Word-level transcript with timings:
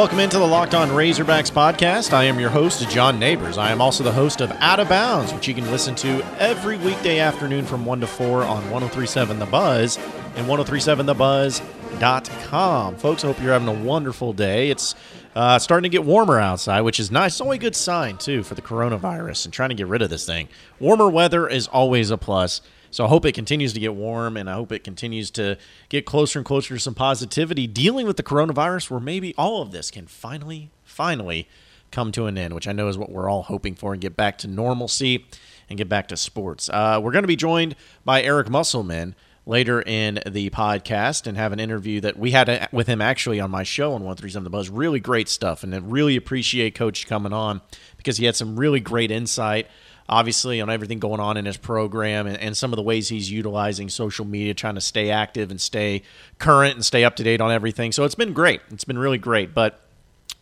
welcome 0.00 0.20
into 0.20 0.38
the 0.38 0.46
Locked 0.46 0.74
On 0.74 0.88
Razorbacks 0.88 1.52
podcast. 1.52 2.14
I 2.14 2.24
am 2.24 2.40
your 2.40 2.48
host, 2.48 2.88
John 2.88 3.18
Neighbors. 3.18 3.58
I 3.58 3.70
am 3.70 3.82
also 3.82 4.02
the 4.02 4.10
host 4.10 4.40
of 4.40 4.50
Out 4.52 4.80
of 4.80 4.88
Bounds, 4.88 5.34
which 5.34 5.46
you 5.46 5.52
can 5.52 5.70
listen 5.70 5.94
to 5.96 6.24
every 6.38 6.78
weekday 6.78 7.18
afternoon 7.18 7.66
from 7.66 7.84
1 7.84 8.00
to 8.00 8.06
4 8.06 8.44
on 8.44 8.70
1037 8.70 9.38
The 9.38 9.44
Buzz 9.44 9.98
and 10.36 10.46
1037thebuzz.com. 10.46 12.96
Folks, 12.96 13.24
I 13.24 13.26
hope 13.26 13.42
you're 13.42 13.52
having 13.52 13.68
a 13.68 13.74
wonderful 13.74 14.32
day. 14.32 14.70
It's 14.70 14.94
uh, 15.34 15.58
starting 15.58 15.90
to 15.90 15.94
get 15.94 16.06
warmer 16.06 16.38
outside, 16.38 16.80
which 16.80 16.98
is 16.98 17.10
nice. 17.10 17.34
It's 17.34 17.42
always 17.42 17.58
a 17.58 17.60
good 17.60 17.76
sign, 17.76 18.16
too, 18.16 18.42
for 18.42 18.54
the 18.54 18.62
coronavirus 18.62 19.44
and 19.44 19.52
trying 19.52 19.68
to 19.68 19.74
get 19.74 19.86
rid 19.86 20.00
of 20.00 20.08
this 20.08 20.24
thing. 20.24 20.48
Warmer 20.78 21.10
weather 21.10 21.46
is 21.46 21.66
always 21.66 22.10
a 22.10 22.16
plus. 22.16 22.62
So 22.90 23.04
I 23.04 23.08
hope 23.08 23.24
it 23.24 23.32
continues 23.32 23.72
to 23.74 23.80
get 23.80 23.94
warm 23.94 24.36
and 24.36 24.50
I 24.50 24.54
hope 24.54 24.72
it 24.72 24.84
continues 24.84 25.30
to 25.32 25.56
get 25.88 26.06
closer 26.06 26.38
and 26.38 26.46
closer 26.46 26.74
to 26.74 26.80
some 26.80 26.94
positivity 26.94 27.66
dealing 27.66 28.06
with 28.06 28.16
the 28.16 28.22
coronavirus 28.22 28.90
where 28.90 29.00
maybe 29.00 29.34
all 29.38 29.62
of 29.62 29.70
this 29.70 29.90
can 29.90 30.06
finally, 30.06 30.70
finally 30.82 31.48
come 31.90 32.12
to 32.12 32.26
an 32.26 32.36
end, 32.36 32.54
which 32.54 32.68
I 32.68 32.72
know 32.72 32.88
is 32.88 32.98
what 32.98 33.10
we're 33.10 33.30
all 33.30 33.42
hoping 33.42 33.74
for 33.74 33.92
and 33.92 34.00
get 34.00 34.16
back 34.16 34.38
to 34.38 34.48
normalcy 34.48 35.26
and 35.68 35.76
get 35.76 35.88
back 35.88 36.08
to 36.08 36.16
sports. 36.16 36.68
Uh, 36.68 37.00
we're 37.02 37.12
going 37.12 37.22
to 37.22 37.28
be 37.28 37.36
joined 37.36 37.76
by 38.04 38.22
Eric 38.22 38.48
Musselman 38.48 39.14
later 39.46 39.82
in 39.82 40.20
the 40.26 40.50
podcast 40.50 41.26
and 41.26 41.36
have 41.36 41.52
an 41.52 41.60
interview 41.60 42.00
that 42.00 42.16
we 42.16 42.32
had 42.32 42.48
uh, 42.48 42.66
with 42.72 42.86
him 42.86 43.00
actually 43.00 43.40
on 43.40 43.50
my 43.50 43.62
show 43.62 43.88
on 43.88 44.02
137 44.02 44.44
The 44.44 44.50
Buzz. 44.50 44.68
Really 44.68 45.00
great 45.00 45.28
stuff. 45.28 45.62
And 45.62 45.74
I 45.74 45.78
really 45.78 46.16
appreciate 46.16 46.74
Coach 46.74 47.06
coming 47.06 47.32
on 47.32 47.60
because 47.96 48.16
he 48.18 48.26
had 48.26 48.36
some 48.36 48.58
really 48.58 48.80
great 48.80 49.10
insight 49.10 49.66
obviously 50.10 50.60
on 50.60 50.68
everything 50.68 50.98
going 50.98 51.20
on 51.20 51.36
in 51.36 51.46
his 51.46 51.56
program 51.56 52.26
and, 52.26 52.36
and, 52.36 52.56
some 52.56 52.72
of 52.72 52.76
the 52.76 52.82
ways 52.82 53.08
he's 53.08 53.30
utilizing 53.30 53.88
social 53.88 54.24
media, 54.24 54.52
trying 54.52 54.74
to 54.74 54.80
stay 54.80 55.08
active 55.08 55.50
and 55.52 55.60
stay 55.60 56.02
current 56.38 56.74
and 56.74 56.84
stay 56.84 57.04
up 57.04 57.14
to 57.14 57.22
date 57.22 57.40
on 57.40 57.52
everything. 57.52 57.92
So 57.92 58.04
it's 58.04 58.16
been 58.16 58.32
great. 58.32 58.60
It's 58.70 58.84
been 58.84 58.98
really 58.98 59.18
great. 59.18 59.54
But 59.54 59.80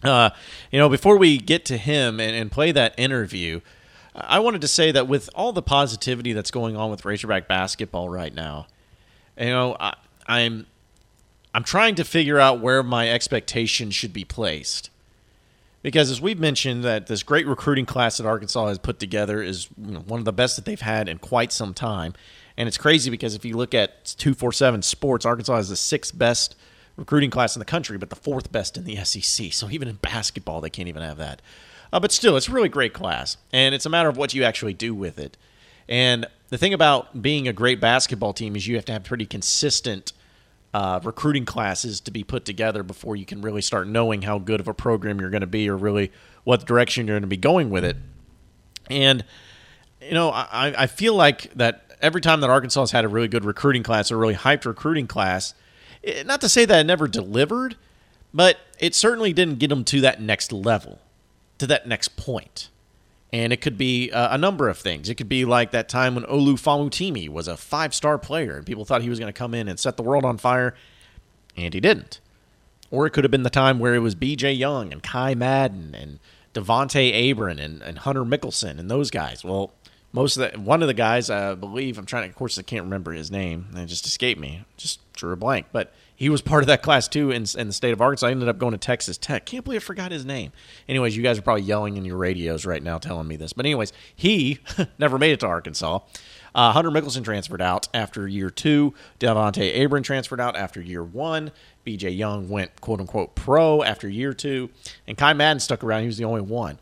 uh, 0.02 0.30
you 0.72 0.78
know, 0.78 0.88
before 0.88 1.18
we 1.18 1.36
get 1.36 1.66
to 1.66 1.76
him 1.76 2.18
and, 2.18 2.34
and 2.34 2.50
play 2.50 2.72
that 2.72 2.94
interview, 2.96 3.60
I 4.14 4.38
wanted 4.38 4.62
to 4.62 4.68
say 4.68 4.90
that 4.90 5.06
with 5.06 5.28
all 5.34 5.52
the 5.52 5.62
positivity 5.62 6.32
that's 6.32 6.50
going 6.50 6.76
on 6.76 6.90
with 6.90 7.04
Razorback 7.04 7.46
basketball 7.46 8.08
right 8.08 8.34
now, 8.34 8.66
you 9.38 9.50
know, 9.50 9.76
I, 9.78 9.94
I'm 10.26 10.66
I'm 11.52 11.64
trying 11.64 11.94
to 11.96 12.04
figure 12.04 12.38
out 12.38 12.60
where 12.60 12.82
my 12.82 13.10
expectations 13.10 13.94
should 13.94 14.12
be 14.12 14.24
placed 14.24 14.90
because 15.82 16.10
as 16.10 16.20
we've 16.20 16.38
mentioned 16.38 16.84
that 16.84 17.06
this 17.06 17.22
great 17.22 17.46
recruiting 17.46 17.86
class 17.86 18.18
that 18.18 18.26
Arkansas 18.26 18.68
has 18.68 18.78
put 18.78 18.98
together 18.98 19.42
is 19.42 19.68
you 19.76 19.92
know, 19.92 20.00
one 20.00 20.18
of 20.18 20.24
the 20.24 20.32
best 20.32 20.56
that 20.56 20.64
they've 20.64 20.80
had 20.80 21.08
in 21.08 21.18
quite 21.18 21.52
some 21.52 21.74
time. 21.74 22.14
And 22.56 22.66
it's 22.66 22.78
crazy 22.78 23.10
because 23.10 23.34
if 23.34 23.44
you 23.44 23.56
look 23.56 23.74
at 23.74 24.04
247 24.18 24.82
Sports, 24.82 25.24
Arkansas 25.24 25.56
is 25.58 25.68
the 25.68 25.76
sixth 25.76 26.18
best 26.18 26.56
recruiting 26.96 27.30
class 27.30 27.54
in 27.54 27.60
the 27.60 27.64
country, 27.64 27.96
but 27.96 28.10
the 28.10 28.16
fourth 28.16 28.50
best 28.50 28.76
in 28.76 28.84
the 28.84 28.96
SEC. 29.04 29.52
So 29.52 29.70
even 29.70 29.88
in 29.88 29.96
basketball, 29.96 30.60
they 30.60 30.70
can't 30.70 30.88
even 30.88 31.02
have 31.02 31.16
that. 31.18 31.40
Uh, 31.92 32.00
but 32.00 32.12
still, 32.12 32.36
it's 32.36 32.48
a 32.48 32.52
really 32.52 32.68
great 32.68 32.92
class, 32.92 33.38
and 33.52 33.74
it's 33.74 33.86
a 33.86 33.88
matter 33.88 34.08
of 34.08 34.16
what 34.16 34.34
you 34.34 34.44
actually 34.44 34.74
do 34.74 34.94
with 34.94 35.18
it. 35.18 35.36
And 35.88 36.26
the 36.48 36.58
thing 36.58 36.74
about 36.74 37.22
being 37.22 37.48
a 37.48 37.52
great 37.52 37.80
basketball 37.80 38.34
team 38.34 38.56
is 38.56 38.66
you 38.66 38.76
have 38.76 38.84
to 38.86 38.92
have 38.92 39.04
pretty 39.04 39.24
consistent 39.24 40.12
uh, 40.74 41.00
recruiting 41.02 41.44
classes 41.44 42.00
to 42.00 42.10
be 42.10 42.22
put 42.22 42.44
together 42.44 42.82
before 42.82 43.16
you 43.16 43.24
can 43.24 43.40
really 43.40 43.62
start 43.62 43.88
knowing 43.88 44.22
how 44.22 44.38
good 44.38 44.60
of 44.60 44.68
a 44.68 44.74
program 44.74 45.20
you're 45.20 45.30
going 45.30 45.40
to 45.40 45.46
be 45.46 45.68
or 45.68 45.76
really 45.76 46.12
what 46.44 46.66
direction 46.66 47.06
you're 47.06 47.14
going 47.14 47.22
to 47.22 47.28
be 47.28 47.36
going 47.36 47.70
with 47.70 47.84
it. 47.84 47.96
And, 48.90 49.24
you 50.00 50.12
know, 50.12 50.30
I, 50.30 50.74
I 50.76 50.86
feel 50.86 51.14
like 51.14 51.52
that 51.54 51.96
every 52.00 52.20
time 52.20 52.40
that 52.40 52.50
Arkansas 52.50 52.80
has 52.80 52.90
had 52.90 53.04
a 53.04 53.08
really 53.08 53.28
good 53.28 53.44
recruiting 53.44 53.82
class, 53.82 54.10
a 54.10 54.16
really 54.16 54.34
hyped 54.34 54.66
recruiting 54.66 55.06
class, 55.06 55.54
it, 56.02 56.16
eh, 56.18 56.22
not 56.22 56.40
to 56.42 56.48
say 56.48 56.64
that 56.64 56.80
it 56.80 56.84
never 56.84 57.08
delivered, 57.08 57.76
but 58.32 58.58
it 58.78 58.94
certainly 58.94 59.32
didn't 59.32 59.58
get 59.58 59.68
them 59.68 59.84
to 59.84 60.00
that 60.02 60.20
next 60.20 60.52
level, 60.52 61.00
to 61.58 61.66
that 61.66 61.86
next 61.86 62.16
point. 62.16 62.68
And 63.32 63.52
it 63.52 63.60
could 63.60 63.76
be 63.76 64.10
uh, 64.10 64.34
a 64.34 64.38
number 64.38 64.68
of 64.68 64.78
things. 64.78 65.08
It 65.08 65.16
could 65.16 65.28
be 65.28 65.44
like 65.44 65.70
that 65.72 65.88
time 65.88 66.14
when 66.14 66.24
Olu 66.24 66.54
Famutimi 66.54 67.28
was 67.28 67.46
a 67.46 67.56
five 67.56 67.94
star 67.94 68.18
player 68.18 68.56
and 68.56 68.66
people 68.66 68.84
thought 68.84 69.02
he 69.02 69.10
was 69.10 69.18
going 69.18 69.32
to 69.32 69.38
come 69.38 69.52
in 69.52 69.68
and 69.68 69.78
set 69.78 69.96
the 69.96 70.02
world 70.02 70.24
on 70.24 70.38
fire, 70.38 70.74
and 71.56 71.74
he 71.74 71.80
didn't. 71.80 72.20
Or 72.90 73.06
it 73.06 73.10
could 73.10 73.24
have 73.24 73.30
been 73.30 73.42
the 73.42 73.50
time 73.50 73.78
where 73.78 73.94
it 73.94 73.98
was 73.98 74.14
BJ 74.14 74.56
Young 74.56 74.92
and 74.92 75.02
Ky 75.02 75.34
Madden 75.34 75.94
and 75.94 76.20
Devonta 76.54 77.12
Abron 77.12 77.60
and, 77.62 77.82
and 77.82 77.98
Hunter 77.98 78.24
Mickelson 78.24 78.78
and 78.78 78.90
those 78.90 79.10
guys. 79.10 79.44
Well, 79.44 79.72
most 80.12 80.38
of 80.38 80.50
the 80.50 80.58
one 80.58 80.80
of 80.80 80.88
the 80.88 80.94
guys, 80.94 81.28
I 81.28 81.54
believe, 81.54 81.98
I'm 81.98 82.06
trying 82.06 82.22
to, 82.24 82.28
of 82.30 82.34
course, 82.34 82.58
I 82.58 82.62
can't 82.62 82.84
remember 82.84 83.12
his 83.12 83.30
name. 83.30 83.68
It 83.74 83.86
just 83.86 84.06
escaped 84.06 84.40
me. 84.40 84.64
Just 84.76 85.00
drew 85.12 85.32
a 85.32 85.36
blank. 85.36 85.66
But 85.70 85.92
he 86.18 86.28
was 86.28 86.42
part 86.42 86.64
of 86.64 86.66
that 86.66 86.82
class 86.82 87.06
too 87.06 87.30
in, 87.30 87.44
in 87.56 87.68
the 87.68 87.72
state 87.72 87.92
of 87.92 88.00
Arkansas. 88.00 88.26
I 88.26 88.32
ended 88.32 88.48
up 88.48 88.58
going 88.58 88.72
to 88.72 88.78
Texas 88.78 89.16
Tech. 89.16 89.46
Can't 89.46 89.64
believe 89.64 89.82
I 89.82 89.84
forgot 89.84 90.10
his 90.10 90.24
name. 90.24 90.50
Anyways, 90.88 91.16
you 91.16 91.22
guys 91.22 91.38
are 91.38 91.42
probably 91.42 91.62
yelling 91.62 91.96
in 91.96 92.04
your 92.04 92.16
radios 92.16 92.66
right 92.66 92.82
now 92.82 92.98
telling 92.98 93.28
me 93.28 93.36
this. 93.36 93.52
But 93.52 93.66
anyways, 93.66 93.92
he 94.16 94.58
never 94.98 95.16
made 95.16 95.30
it 95.30 95.40
to 95.40 95.46
Arkansas. 95.46 96.00
Uh, 96.56 96.72
Hunter 96.72 96.90
Mickelson 96.90 97.22
transferred 97.22 97.62
out 97.62 97.86
after 97.94 98.26
year 98.26 98.50
two. 98.50 98.94
Devonta 99.20 99.72
Abron 99.78 100.02
transferred 100.02 100.40
out 100.40 100.56
after 100.56 100.80
year 100.80 101.04
one. 101.04 101.52
BJ 101.86 102.16
Young 102.16 102.48
went 102.48 102.80
quote 102.80 103.00
unquote 103.00 103.36
pro 103.36 103.84
after 103.84 104.08
year 104.08 104.32
two, 104.32 104.70
and 105.06 105.16
Ky 105.16 105.34
Madden 105.34 105.60
stuck 105.60 105.84
around. 105.84 106.00
He 106.00 106.08
was 106.08 106.18
the 106.18 106.24
only 106.24 106.40
one. 106.40 106.80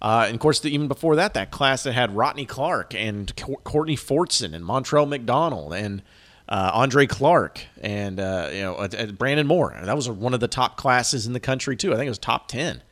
Uh, 0.00 0.24
and 0.26 0.34
of 0.34 0.40
course, 0.40 0.60
the, 0.60 0.72
even 0.72 0.88
before 0.88 1.16
that, 1.16 1.34
that 1.34 1.50
class 1.50 1.82
that 1.82 1.92
had 1.92 2.14
Rotnei 2.14 2.48
Clarke 2.48 2.94
and 2.94 3.34
Courtney 3.64 3.96
Fortson 3.96 4.54
and 4.54 4.64
Montrell 4.64 5.06
McDonald 5.06 5.74
and 5.74 6.02
uh, 6.48 6.70
Andre 6.72 7.06
Clark 7.06 7.60
and 7.80 8.18
uh, 8.18 8.48
you 8.52 8.62
know 8.62 8.74
uh, 8.76 9.06
Brandon 9.12 9.46
Moore. 9.46 9.76
That 9.82 9.96
was 9.96 10.08
one 10.08 10.34
of 10.34 10.40
the 10.40 10.48
top 10.48 10.76
classes 10.76 11.26
in 11.26 11.32
the 11.32 11.40
country 11.40 11.76
too. 11.76 11.92
I 11.92 11.96
think 11.96 12.06
it 12.06 12.10
was 12.10 12.18
top 12.18 12.48
ten. 12.48 12.82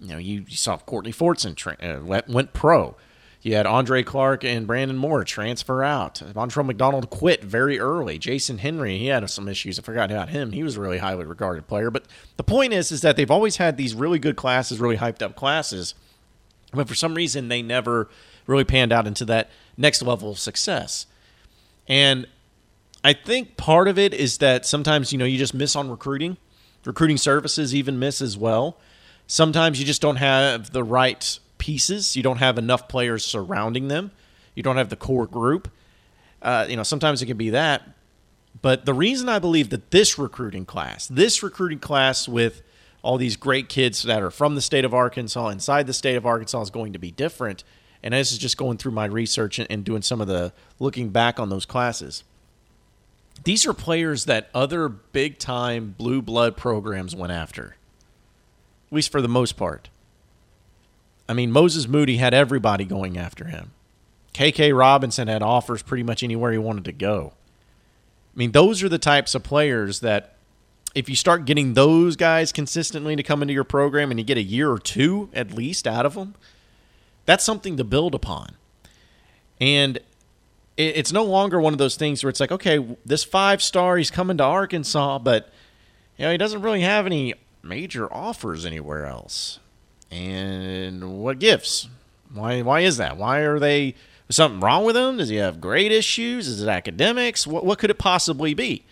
You 0.00 0.08
know, 0.08 0.18
you, 0.18 0.44
you 0.48 0.56
saw 0.56 0.78
Courtney 0.78 1.12
Fortson 1.12 1.56
tra- 1.56 1.76
uh, 1.82 2.00
went, 2.04 2.28
went, 2.28 2.52
pro. 2.52 2.94
You 3.42 3.54
had 3.54 3.66
Andre 3.66 4.02
Clark 4.02 4.44
and 4.44 4.66
Brandon 4.66 4.96
Moore 4.96 5.24
transfer 5.24 5.82
out. 5.82 6.22
Montrell 6.34 6.66
McDonald 6.66 7.10
quit 7.10 7.42
very 7.42 7.78
early. 7.78 8.18
Jason 8.18 8.58
Henry, 8.58 8.98
he 8.98 9.06
had 9.06 9.28
some 9.30 9.48
issues. 9.48 9.78
I 9.78 9.82
forgot 9.82 10.10
about 10.10 10.28
him. 10.28 10.52
He 10.52 10.62
was 10.62 10.76
a 10.76 10.80
really 10.80 10.98
highly 10.98 11.24
regarded 11.24 11.66
player. 11.66 11.90
But 11.90 12.04
the 12.36 12.44
point 12.44 12.72
is, 12.72 12.92
is 12.92 13.00
that 13.02 13.16
they've 13.16 13.30
always 13.30 13.56
had 13.56 13.76
these 13.76 13.94
really 13.94 14.18
good 14.18 14.36
classes, 14.36 14.80
really 14.80 14.96
hyped 14.96 15.22
up 15.22 15.34
classes, 15.34 15.94
but 16.72 16.88
for 16.88 16.94
some 16.94 17.14
reason 17.14 17.48
they 17.48 17.62
never 17.62 18.08
really 18.46 18.64
panned 18.64 18.92
out 18.92 19.06
into 19.06 19.24
that 19.24 19.50
next 19.76 20.02
level 20.02 20.30
of 20.30 20.38
success. 20.38 21.06
And 21.86 22.26
I 23.04 23.12
think 23.12 23.56
part 23.56 23.88
of 23.88 23.98
it 23.98 24.12
is 24.12 24.38
that 24.38 24.66
sometimes 24.66 25.12
you 25.12 25.18
know 25.18 25.24
you 25.24 25.38
just 25.38 25.54
miss 25.54 25.76
on 25.76 25.90
recruiting. 25.90 26.36
Recruiting 26.84 27.16
services 27.16 27.74
even 27.74 27.98
miss 27.98 28.20
as 28.20 28.36
well. 28.36 28.78
Sometimes 29.26 29.78
you 29.78 29.84
just 29.84 30.00
don't 30.00 30.16
have 30.16 30.72
the 30.72 30.82
right 30.82 31.38
pieces. 31.58 32.16
You 32.16 32.22
don't 32.22 32.38
have 32.38 32.56
enough 32.56 32.88
players 32.88 33.24
surrounding 33.24 33.88
them. 33.88 34.10
You 34.54 34.62
don't 34.62 34.76
have 34.76 34.88
the 34.88 34.96
core 34.96 35.26
group. 35.26 35.70
Uh, 36.40 36.66
you 36.68 36.76
know, 36.76 36.82
sometimes 36.82 37.20
it 37.20 37.26
can 37.26 37.36
be 37.36 37.50
that. 37.50 37.82
But 38.62 38.86
the 38.86 38.94
reason 38.94 39.28
I 39.28 39.38
believe 39.38 39.70
that 39.70 39.90
this 39.90 40.18
recruiting 40.18 40.64
class, 40.64 41.06
this 41.08 41.42
recruiting 41.42 41.78
class 41.78 42.26
with 42.26 42.62
all 43.02 43.18
these 43.18 43.36
great 43.36 43.68
kids 43.68 44.02
that 44.02 44.22
are 44.22 44.30
from 44.30 44.54
the 44.54 44.62
state 44.62 44.84
of 44.84 44.94
Arkansas, 44.94 45.48
inside 45.48 45.86
the 45.86 45.92
state 45.92 46.16
of 46.16 46.26
Arkansas, 46.26 46.62
is 46.62 46.70
going 46.70 46.92
to 46.94 46.98
be 46.98 47.10
different. 47.10 47.62
And 48.02 48.14
this 48.14 48.32
is 48.32 48.38
just 48.38 48.56
going 48.56 48.78
through 48.78 48.92
my 48.92 49.04
research 49.04 49.58
and, 49.58 49.70
and 49.70 49.84
doing 49.84 50.02
some 50.02 50.20
of 50.20 50.26
the 50.26 50.52
looking 50.78 51.10
back 51.10 51.38
on 51.38 51.50
those 51.50 51.66
classes 51.66 52.24
these 53.44 53.66
are 53.66 53.74
players 53.74 54.24
that 54.24 54.50
other 54.54 54.88
big 54.88 55.38
time 55.38 55.94
blue 55.96 56.22
blood 56.22 56.56
programs 56.56 57.14
went 57.14 57.32
after, 57.32 57.76
at 58.88 58.92
least 58.92 59.12
for 59.12 59.22
the 59.22 59.28
most 59.28 59.56
part. 59.56 59.88
I 61.28 61.34
mean, 61.34 61.52
Moses 61.52 61.86
Moody 61.86 62.16
had 62.16 62.32
everybody 62.32 62.84
going 62.84 63.18
after 63.18 63.44
him. 63.44 63.72
KK 64.34 64.76
Robinson 64.76 65.28
had 65.28 65.42
offers 65.42 65.82
pretty 65.82 66.02
much 66.02 66.22
anywhere 66.22 66.52
he 66.52 66.58
wanted 66.58 66.84
to 66.86 66.92
go. 66.92 67.32
I 68.34 68.38
mean, 68.38 68.52
those 68.52 68.82
are 68.82 68.88
the 68.88 68.98
types 68.98 69.34
of 69.34 69.42
players 69.42 70.00
that 70.00 70.36
if 70.94 71.08
you 71.08 71.16
start 71.16 71.44
getting 71.44 71.74
those 71.74 72.16
guys 72.16 72.52
consistently 72.52 73.14
to 73.16 73.22
come 73.22 73.42
into 73.42 73.52
your 73.52 73.64
program 73.64 74.10
and 74.10 74.18
you 74.18 74.24
get 74.24 74.38
a 74.38 74.42
year 74.42 74.70
or 74.70 74.78
two 74.78 75.28
at 75.34 75.52
least 75.52 75.86
out 75.86 76.06
of 76.06 76.14
them, 76.14 76.34
that's 77.26 77.44
something 77.44 77.76
to 77.76 77.84
build 77.84 78.14
upon. 78.14 78.56
And 79.60 79.98
it's 80.78 81.12
no 81.12 81.24
longer 81.24 81.60
one 81.60 81.72
of 81.72 81.78
those 81.78 81.96
things 81.96 82.22
where 82.22 82.30
it's 82.30 82.38
like, 82.38 82.52
okay, 82.52 82.96
this 83.04 83.24
five 83.24 83.60
star, 83.60 83.96
he's 83.96 84.12
coming 84.12 84.36
to 84.36 84.44
Arkansas, 84.44 85.18
but 85.18 85.52
you 86.16 86.24
know 86.24 86.30
he 86.30 86.38
doesn't 86.38 86.62
really 86.62 86.82
have 86.82 87.04
any 87.04 87.34
major 87.62 88.12
offers 88.12 88.64
anywhere 88.64 89.04
else. 89.04 89.58
And 90.10 91.20
what 91.20 91.40
gives? 91.40 91.88
Why? 92.32 92.62
Why 92.62 92.80
is 92.80 92.96
that? 92.96 93.16
Why 93.16 93.40
are 93.40 93.58
they? 93.58 93.94
Is 94.28 94.36
something 94.36 94.60
wrong 94.60 94.84
with 94.84 94.96
him? 94.96 95.16
Does 95.16 95.30
he 95.30 95.36
have 95.36 95.60
grade 95.60 95.90
issues? 95.90 96.46
Is 96.46 96.62
it 96.62 96.68
academics? 96.68 97.46
What 97.46 97.66
what 97.66 97.78
could 97.78 97.90
it 97.90 97.98
possibly 97.98 98.54
be? 98.54 98.84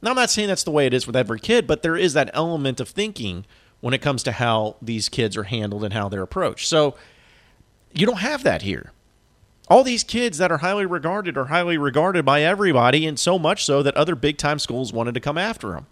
Now 0.00 0.10
I'm 0.10 0.16
not 0.16 0.30
saying 0.30 0.48
that's 0.48 0.64
the 0.64 0.70
way 0.70 0.86
it 0.86 0.94
is 0.94 1.06
with 1.06 1.16
every 1.16 1.40
kid, 1.40 1.66
but 1.66 1.82
there 1.82 1.96
is 1.96 2.12
that 2.14 2.30
element 2.32 2.78
of 2.78 2.88
thinking 2.88 3.44
when 3.80 3.92
it 3.92 4.02
comes 4.02 4.22
to 4.22 4.32
how 4.32 4.76
these 4.80 5.08
kids 5.08 5.36
are 5.36 5.44
handled 5.44 5.82
and 5.82 5.92
how 5.92 6.08
they're 6.08 6.22
approached. 6.22 6.68
So 6.68 6.94
you 7.92 8.06
don't 8.06 8.18
have 8.18 8.44
that 8.44 8.62
here 8.62 8.92
all 9.68 9.82
these 9.82 10.04
kids 10.04 10.38
that 10.38 10.52
are 10.52 10.58
highly 10.58 10.86
regarded 10.86 11.36
are 11.36 11.46
highly 11.46 11.78
regarded 11.78 12.24
by 12.24 12.42
everybody, 12.42 13.06
and 13.06 13.18
so 13.18 13.38
much 13.38 13.64
so 13.64 13.82
that 13.82 13.96
other 13.96 14.14
big 14.14 14.36
time 14.36 14.58
schools 14.58 14.92
wanted 14.92 15.14
to 15.14 15.20
come 15.20 15.38
after 15.38 15.72
them. 15.72 15.86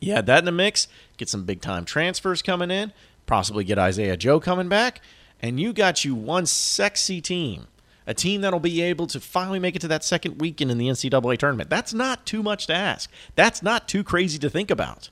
You 0.00 0.14
add 0.14 0.26
that 0.26 0.40
in 0.40 0.44
the 0.44 0.52
mix, 0.52 0.88
get 1.16 1.28
some 1.28 1.44
big 1.44 1.60
time 1.60 1.84
transfers 1.84 2.42
coming 2.42 2.70
in, 2.70 2.92
possibly 3.26 3.64
get 3.64 3.78
Isaiah 3.78 4.16
Joe 4.16 4.40
coming 4.40 4.68
back, 4.68 5.00
and 5.40 5.60
you 5.60 5.72
got 5.72 6.04
you 6.04 6.14
one 6.14 6.46
sexy 6.46 7.20
team. 7.20 7.66
A 8.06 8.14
team 8.14 8.40
that'll 8.40 8.58
be 8.58 8.80
able 8.80 9.06
to 9.08 9.20
finally 9.20 9.58
make 9.58 9.76
it 9.76 9.80
to 9.80 9.88
that 9.88 10.02
second 10.02 10.40
weekend 10.40 10.70
in 10.70 10.78
the 10.78 10.88
NCAA 10.88 11.36
tournament. 11.36 11.68
That's 11.68 11.92
not 11.92 12.24
too 12.24 12.42
much 12.42 12.66
to 12.68 12.74
ask. 12.74 13.10
That's 13.34 13.62
not 13.62 13.86
too 13.86 14.02
crazy 14.02 14.38
to 14.38 14.48
think 14.48 14.70
about. 14.70 15.10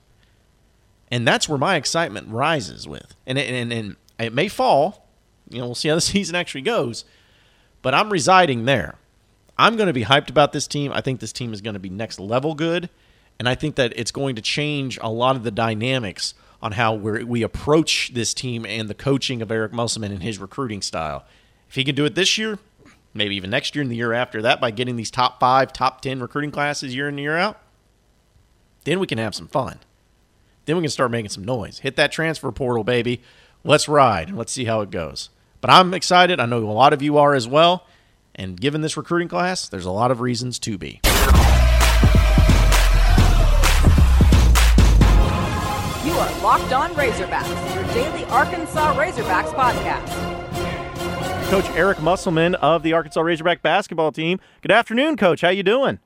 And 1.11 1.25
that's 1.27 1.47
where 1.47 1.59
my 1.59 1.75
excitement 1.75 2.27
rises 2.29 2.87
with. 2.87 3.15
And, 3.27 3.37
and, 3.37 3.71
and 3.71 3.95
it 4.19 4.33
may 4.33 4.47
fall. 4.47 5.07
You 5.47 5.59
know, 5.59 5.65
we'll 5.67 5.75
see 5.75 5.89
how 5.89 5.95
the 5.95 6.01
season 6.15 6.35
actually 6.35 6.61
goes. 6.61 7.05
But 7.81 7.93
I'm 7.93 8.09
residing 8.09 8.65
there. 8.65 8.95
I'm 9.57 9.75
going 9.75 9.87
to 9.87 9.93
be 9.93 10.03
hyped 10.03 10.29
about 10.29 10.53
this 10.53 10.67
team. 10.67 10.91
I 10.93 11.01
think 11.01 11.19
this 11.19 11.33
team 11.33 11.53
is 11.53 11.61
going 11.61 11.73
to 11.73 11.79
be 11.79 11.89
next 11.89 12.19
level 12.19 12.53
good. 12.53 12.89
And 13.39 13.47
I 13.47 13.55
think 13.55 13.75
that 13.75 13.93
it's 13.95 14.11
going 14.11 14.35
to 14.35 14.41
change 14.41 14.97
a 15.01 15.09
lot 15.09 15.35
of 15.35 15.43
the 15.43 15.51
dynamics 15.51 16.33
on 16.61 16.73
how 16.73 16.95
we 16.95 17.43
approach 17.43 18.11
this 18.13 18.33
team 18.33 18.65
and 18.65 18.89
the 18.89 18.95
coaching 18.95 19.41
of 19.41 19.51
Eric 19.51 19.73
Musselman 19.73 20.11
and 20.11 20.23
his 20.23 20.39
recruiting 20.39 20.81
style. 20.81 21.23
If 21.69 21.75
he 21.75 21.83
can 21.83 21.93
do 21.93 22.05
it 22.05 22.15
this 22.15 22.37
year, 22.37 22.57
maybe 23.13 23.35
even 23.35 23.49
next 23.49 23.75
year 23.75 23.83
and 23.83 23.91
the 23.91 23.95
year 23.95 24.13
after 24.13 24.41
that 24.41 24.59
by 24.59 24.71
getting 24.71 24.95
these 24.95 25.11
top 25.11 25.39
five, 25.39 25.71
top 25.71 26.01
10 26.01 26.19
recruiting 26.19 26.51
classes 26.51 26.95
year 26.95 27.09
in, 27.09 27.17
year 27.17 27.37
out, 27.37 27.59
then 28.85 28.99
we 28.99 29.07
can 29.07 29.17
have 29.17 29.35
some 29.35 29.47
fun. 29.47 29.79
Then 30.65 30.77
we 30.77 30.81
can 30.81 30.89
start 30.89 31.11
making 31.11 31.29
some 31.29 31.43
noise. 31.43 31.79
Hit 31.79 31.95
that 31.95 32.11
transfer 32.11 32.51
portal, 32.51 32.83
baby. 32.83 33.21
Let's 33.63 33.87
ride 33.87 34.29
and 34.29 34.37
let's 34.37 34.51
see 34.51 34.65
how 34.65 34.81
it 34.81 34.91
goes. 34.91 35.29
But 35.61 35.69
I'm 35.71 35.93
excited. 35.93 36.39
I 36.39 36.45
know 36.45 36.59
a 36.59 36.71
lot 36.71 36.93
of 36.93 37.01
you 37.01 37.17
are 37.17 37.33
as 37.33 37.47
well. 37.47 37.85
And 38.35 38.59
given 38.59 38.81
this 38.81 38.95
recruiting 38.97 39.27
class, 39.27 39.67
there's 39.67 39.85
a 39.85 39.91
lot 39.91 40.11
of 40.11 40.21
reasons 40.21 40.59
to 40.59 40.77
be. 40.77 41.01
You 46.05 46.13
are 46.13 46.41
Locked 46.41 46.71
On 46.71 46.91
Razorbacks, 46.91 47.75
your 47.75 47.83
daily 47.93 48.23
Arkansas 48.25 48.93
Razorbacks 48.95 49.53
podcast. 49.53 50.07
Coach 51.49 51.65
Eric 51.77 52.01
Musselman 52.01 52.55
of 52.55 52.83
the 52.83 52.93
Arkansas 52.93 53.21
Razorback 53.21 53.61
basketball 53.61 54.11
team. 54.11 54.39
Good 54.61 54.71
afternoon, 54.71 55.15
Coach. 55.15 55.41
How 55.41 55.49
you 55.49 55.63
doing? 55.63 55.99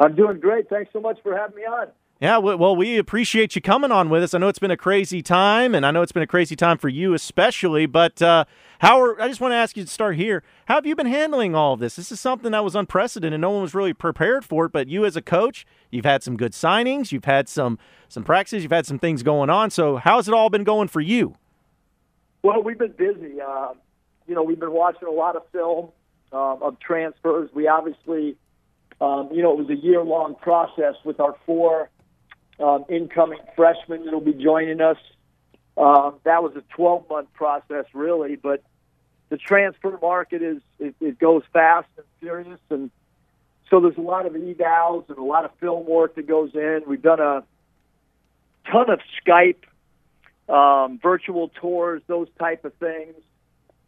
I'm 0.00 0.14
doing 0.14 0.40
great. 0.40 0.68
Thanks 0.68 0.92
so 0.92 1.00
much 1.00 1.18
for 1.22 1.36
having 1.36 1.56
me 1.56 1.62
on. 1.62 1.88
Yeah, 2.20 2.38
well, 2.38 2.74
we 2.74 2.98
appreciate 2.98 3.54
you 3.54 3.62
coming 3.62 3.92
on 3.92 4.10
with 4.10 4.24
us. 4.24 4.34
I 4.34 4.38
know 4.38 4.48
it's 4.48 4.58
been 4.58 4.72
a 4.72 4.76
crazy 4.76 5.22
time, 5.22 5.72
and 5.72 5.86
I 5.86 5.92
know 5.92 6.02
it's 6.02 6.10
been 6.10 6.22
a 6.22 6.26
crazy 6.26 6.56
time 6.56 6.76
for 6.76 6.88
you 6.88 7.14
especially. 7.14 7.86
But 7.86 8.20
uh, 8.20 8.44
how 8.80 9.00
are, 9.00 9.22
I 9.22 9.28
just 9.28 9.40
want 9.40 9.52
to 9.52 9.56
ask 9.56 9.76
you 9.76 9.84
to 9.84 9.88
start 9.88 10.16
here. 10.16 10.42
How 10.64 10.74
have 10.74 10.86
you 10.86 10.96
been 10.96 11.06
handling 11.06 11.54
all 11.54 11.74
of 11.74 11.80
this? 11.80 11.94
This 11.94 12.10
is 12.10 12.18
something 12.18 12.50
that 12.50 12.64
was 12.64 12.74
unprecedented. 12.74 13.40
No 13.40 13.50
one 13.50 13.62
was 13.62 13.72
really 13.72 13.92
prepared 13.92 14.44
for 14.44 14.66
it. 14.66 14.72
But 14.72 14.88
you, 14.88 15.04
as 15.04 15.14
a 15.14 15.22
coach, 15.22 15.64
you've 15.92 16.04
had 16.04 16.24
some 16.24 16.36
good 16.36 16.54
signings, 16.54 17.12
you've 17.12 17.24
had 17.24 17.48
some 17.48 17.78
some 18.08 18.24
practices, 18.24 18.64
you've 18.64 18.72
had 18.72 18.86
some 18.86 18.98
things 18.98 19.22
going 19.22 19.48
on. 19.48 19.70
So 19.70 19.98
how's 19.98 20.26
it 20.26 20.34
all 20.34 20.50
been 20.50 20.64
going 20.64 20.88
for 20.88 21.00
you? 21.00 21.36
Well, 22.42 22.64
we've 22.64 22.78
been 22.78 22.92
busy. 22.98 23.40
Uh, 23.40 23.74
you 24.26 24.34
know, 24.34 24.42
we've 24.42 24.58
been 24.58 24.72
watching 24.72 25.06
a 25.06 25.12
lot 25.12 25.36
of 25.36 25.42
film 25.52 25.90
um, 26.32 26.62
of 26.62 26.80
transfers. 26.80 27.48
We 27.54 27.68
obviously, 27.68 28.36
um, 29.00 29.28
you 29.32 29.40
know, 29.40 29.52
it 29.52 29.58
was 29.58 29.70
a 29.70 29.76
year 29.76 30.02
long 30.02 30.34
process 30.34 30.94
with 31.04 31.20
our 31.20 31.36
four 31.46 31.90
um, 32.60 32.84
incoming 32.88 33.40
freshmen 33.56 34.04
that'll 34.04 34.20
be 34.20 34.32
joining 34.32 34.80
us. 34.80 34.96
Um, 35.76 36.16
that 36.24 36.42
was 36.42 36.56
a 36.56 36.62
12 36.74 37.08
month 37.08 37.32
process, 37.34 37.84
really, 37.92 38.36
but 38.36 38.62
the 39.28 39.36
transfer 39.36 39.96
market 40.00 40.42
is 40.42 40.60
it, 40.78 40.94
it 41.00 41.18
goes 41.18 41.42
fast 41.52 41.88
and 41.96 42.06
furious, 42.20 42.60
and 42.70 42.90
so 43.70 43.80
there's 43.80 43.98
a 43.98 44.02
lot 44.02 44.26
of 44.26 44.32
evals 44.32 45.08
and 45.08 45.18
a 45.18 45.24
lot 45.24 45.44
of 45.44 45.50
film 45.60 45.86
work 45.86 46.14
that 46.16 46.26
goes 46.26 46.50
in. 46.54 46.82
We've 46.86 47.02
done 47.02 47.20
a 47.20 47.44
ton 48.70 48.90
of 48.90 49.00
Skype, 49.22 49.64
um, 50.48 50.98
virtual 51.02 51.48
tours, 51.60 52.02
those 52.06 52.28
type 52.38 52.64
of 52.64 52.72
things. 52.74 53.14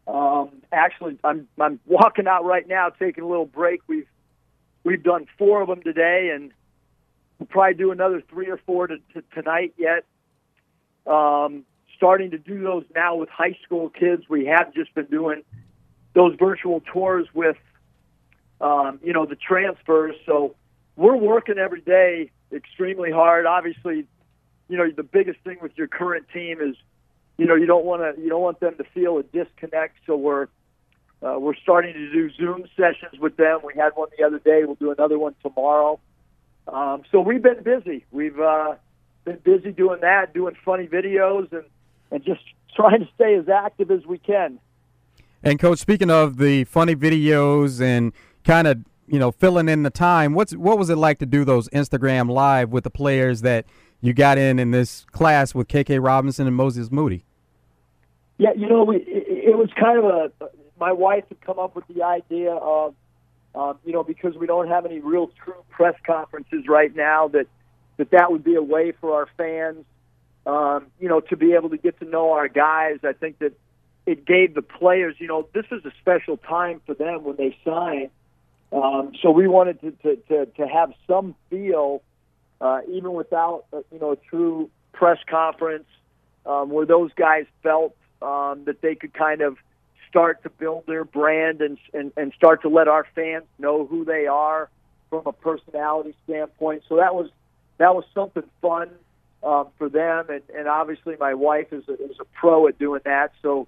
Um, 0.07 0.51
actually, 0.73 1.19
I'm 1.25 1.49
I'm 1.59 1.81
walking 1.87 2.27
out 2.27 2.45
right 2.45 2.67
now, 2.67 2.91
taking 2.91 3.25
a 3.25 3.27
little 3.27 3.47
break. 3.47 3.81
We've 3.87 4.09
we've 4.85 5.03
done 5.03 5.27
four 5.39 5.63
of 5.63 5.69
them 5.69 5.83
today, 5.83 6.31
and 6.35 6.53
We'll 7.41 7.47
probably 7.47 7.75
do 7.75 7.91
another 7.91 8.23
three 8.29 8.51
or 8.51 8.59
four 8.59 8.87
to, 8.87 8.99
to, 9.15 9.23
tonight 9.35 9.73
yet. 9.79 10.05
Um, 11.07 11.65
starting 11.97 12.31
to 12.33 12.39
do 12.39 12.63
those 12.63 12.85
now 12.95 13.17
with 13.17 13.31
high 13.31 13.57
school 13.65 13.89
kids. 13.89 14.25
We 14.29 14.45
have 14.47 14.75
just 14.75 14.95
been 14.95 15.07
doing 15.07 15.43
those 16.13 16.37
virtual 16.39 16.83
tours 16.93 17.27
with, 17.33 17.57
um, 18.61 19.01
you 19.03 19.15
know, 19.15 19.25
the 19.25 19.37
transfers. 19.37 20.17
So 20.27 20.55
we're 20.97 21.17
working 21.17 21.57
every 21.57 21.81
day 21.81 22.31
extremely 22.53 23.11
hard. 23.11 23.47
Obviously, 23.47 24.07
you 24.69 24.77
know, 24.77 24.91
the 24.95 25.03
biggest 25.03 25.41
thing 25.41 25.57
with 25.63 25.73
your 25.79 25.89
current 25.89 26.27
team 26.35 26.61
is, 26.61 26.77
you 27.39 27.47
know, 27.47 27.55
you 27.55 27.67
don't 27.67 27.87
want 27.87 28.03
to, 28.03 28.21
you 28.23 28.29
don't 28.29 28.43
want 28.43 28.61
them 28.61 28.77
to 28.77 28.85
feel 28.93 29.17
a 29.17 29.23
disconnect. 29.23 29.97
So 30.07 30.15
we're, 30.15 30.49
uh, 31.23 31.39
we're 31.39 31.55
starting 31.55 31.95
to 31.95 32.13
do 32.13 32.31
Zoom 32.35 32.67
sessions 32.77 33.19
with 33.19 33.39
them. 33.39 33.61
We 33.65 33.73
had 33.77 33.93
one 33.95 34.09
the 34.19 34.25
other 34.25 34.39
day. 34.39 34.65
We'll 34.65 34.75
do 34.75 34.91
another 34.91 35.19
one 35.19 35.35
tomorrow. 35.43 36.01
Um, 36.73 37.03
so 37.11 37.21
we've 37.21 37.43
been 37.43 37.63
busy. 37.63 38.05
We've 38.11 38.39
uh, 38.39 38.77
been 39.25 39.39
busy 39.39 39.73
doing 39.73 40.01
that, 40.03 40.33
doing 40.33 40.55
funny 40.65 40.87
videos, 40.87 41.53
and 41.53 41.65
and 42.11 42.25
just 42.25 42.41
trying 42.77 43.01
to 43.01 43.09
stay 43.15 43.35
as 43.35 43.49
active 43.49 43.91
as 43.91 44.07
we 44.07 44.19
can. 44.19 44.59
And 45.43 45.59
coach, 45.59 45.79
speaking 45.79 46.11
of 46.11 46.37
the 46.37 46.65
funny 46.65 46.95
videos 46.95 47.81
and 47.81 48.13
kind 48.45 48.67
of 48.67 48.79
you 49.07 49.19
know 49.19 49.33
filling 49.33 49.69
in 49.69 49.83
the 49.83 49.91
time, 49.91 50.35
what's 50.35 50.53
what 50.55 50.79
was 50.79 50.91
it 50.91 50.97
like 50.97 51.19
to 51.19 51.27
do 51.27 51.45
those 51.45 51.69
Instagram 51.71 52.31
live 52.31 52.71
with 52.71 52.85
the 52.85 52.91
players 52.91 53.41
that 53.43 53.67
you 54.01 54.13
got 54.15 54.39
in 54.39 54.59
in 54.59 54.71
this 54.71 55.05
class 55.13 55.55
with 55.55 55.69
KK 55.69 56.03
Robinson 56.03 56.47
and 56.47 56.57
Moses 56.57 56.91
Moody? 56.91 57.25
Yeah, 58.39 58.53
you 58.57 58.69
know, 58.69 58.85
we, 58.85 58.97
it, 58.97 59.51
it 59.51 59.59
was 59.59 59.69
kind 59.79 59.99
of 59.99 60.05
a. 60.05 60.33
My 60.79 60.93
wife 60.93 61.25
had 61.29 61.41
come 61.43 61.59
up 61.59 61.77
with 61.77 61.87
the 61.89 62.03
idea 62.03 62.53
of 62.55 62.95
um, 63.55 63.79
you 63.85 63.93
know, 63.93 64.05
because 64.05 64.37
we 64.37 64.47
don't 64.47 64.69
have 64.69 64.87
any 64.87 65.01
real 65.01 65.31
true 65.45 65.63
press 65.71 65.95
conferences 66.07 66.65
right 66.69 66.95
now, 66.95 67.29
that 67.29 67.47
that 67.97 68.11
that 68.11 68.31
would 68.31 68.45
be 68.45 68.55
a 68.55 68.63
way 68.63 68.93
for 68.93 69.15
our 69.15 69.29
fans, 69.37 69.85
um, 70.47 70.87
you 70.99 71.09
know, 71.09 71.21
to 71.21 71.37
be 71.37 71.53
able 71.55 71.71
to 71.71 71.77
get 71.77 71.99
to 72.01 72.05
know 72.05 72.33
our 72.33 72.49
guys. 72.49 72.99
I 73.05 73.13
think 73.13 73.39
that 73.41 73.53
it 74.07 74.25
gave 74.25 74.55
the 74.55 74.63
players, 74.63 75.17
you 75.19 75.27
know, 75.27 75.47
this 75.53 75.67
is 75.71 75.85
a 75.85 75.93
special 76.01 76.37
time 76.37 76.81
for 76.87 76.95
them 76.95 77.25
when 77.25 77.37
they 77.37 77.57
sign. 77.65 78.11
Um, 78.73 79.13
so 79.21 79.31
we 79.31 79.49
wanted 79.49 79.81
to, 79.81 79.91
to, 79.91 80.17
to, 80.29 80.47
to 80.47 80.67
have 80.67 80.93
some 81.07 81.35
feel, 81.51 82.03
uh, 82.61 82.81
even 82.89 83.13
without, 83.13 83.65
uh, 83.73 83.81
you 83.93 83.99
know, 83.99 84.13
a 84.13 84.17
true 84.17 84.71
press 84.93 85.19
conference, 85.29 85.89
um, 86.47 86.71
where 86.71 86.87
those 86.87 87.13
guys 87.15 87.47
felt 87.63 87.95
um, 88.23 88.65
that 88.65 88.81
they 88.81 88.95
could 88.95 89.13
kind 89.13 89.41
of– 89.43 89.57
start 90.11 90.43
to 90.43 90.51
build 90.51 90.85
their 90.87 91.05
brand 91.05 91.63
and, 91.63 91.79
and, 91.95 92.13
and 92.17 92.33
start 92.35 92.63
to 92.63 92.69
let 92.69 92.89
our 92.89 93.07
fans 93.15 93.45
know 93.59 93.87
who 93.87 94.05
they 94.05 94.27
are 94.27 94.69
from 95.09 95.23
a 95.27 95.33
personality 95.33 96.15
standpoint. 96.25 96.83
So 96.89 96.97
that 96.97 97.15
was 97.15 97.31
that 97.79 97.95
was 97.95 98.05
something 98.13 98.43
fun 98.61 98.91
um, 99.43 99.69
for 99.79 99.89
them, 99.89 100.27
and, 100.29 100.43
and 100.55 100.69
obviously 100.69 101.17
my 101.19 101.33
wife 101.33 101.73
is 101.73 101.89
a, 101.89 101.95
is 101.95 102.17
a 102.21 102.25
pro 102.39 102.67
at 102.67 102.79
doing 102.79 103.01
that. 103.05 103.33
So 103.41 103.67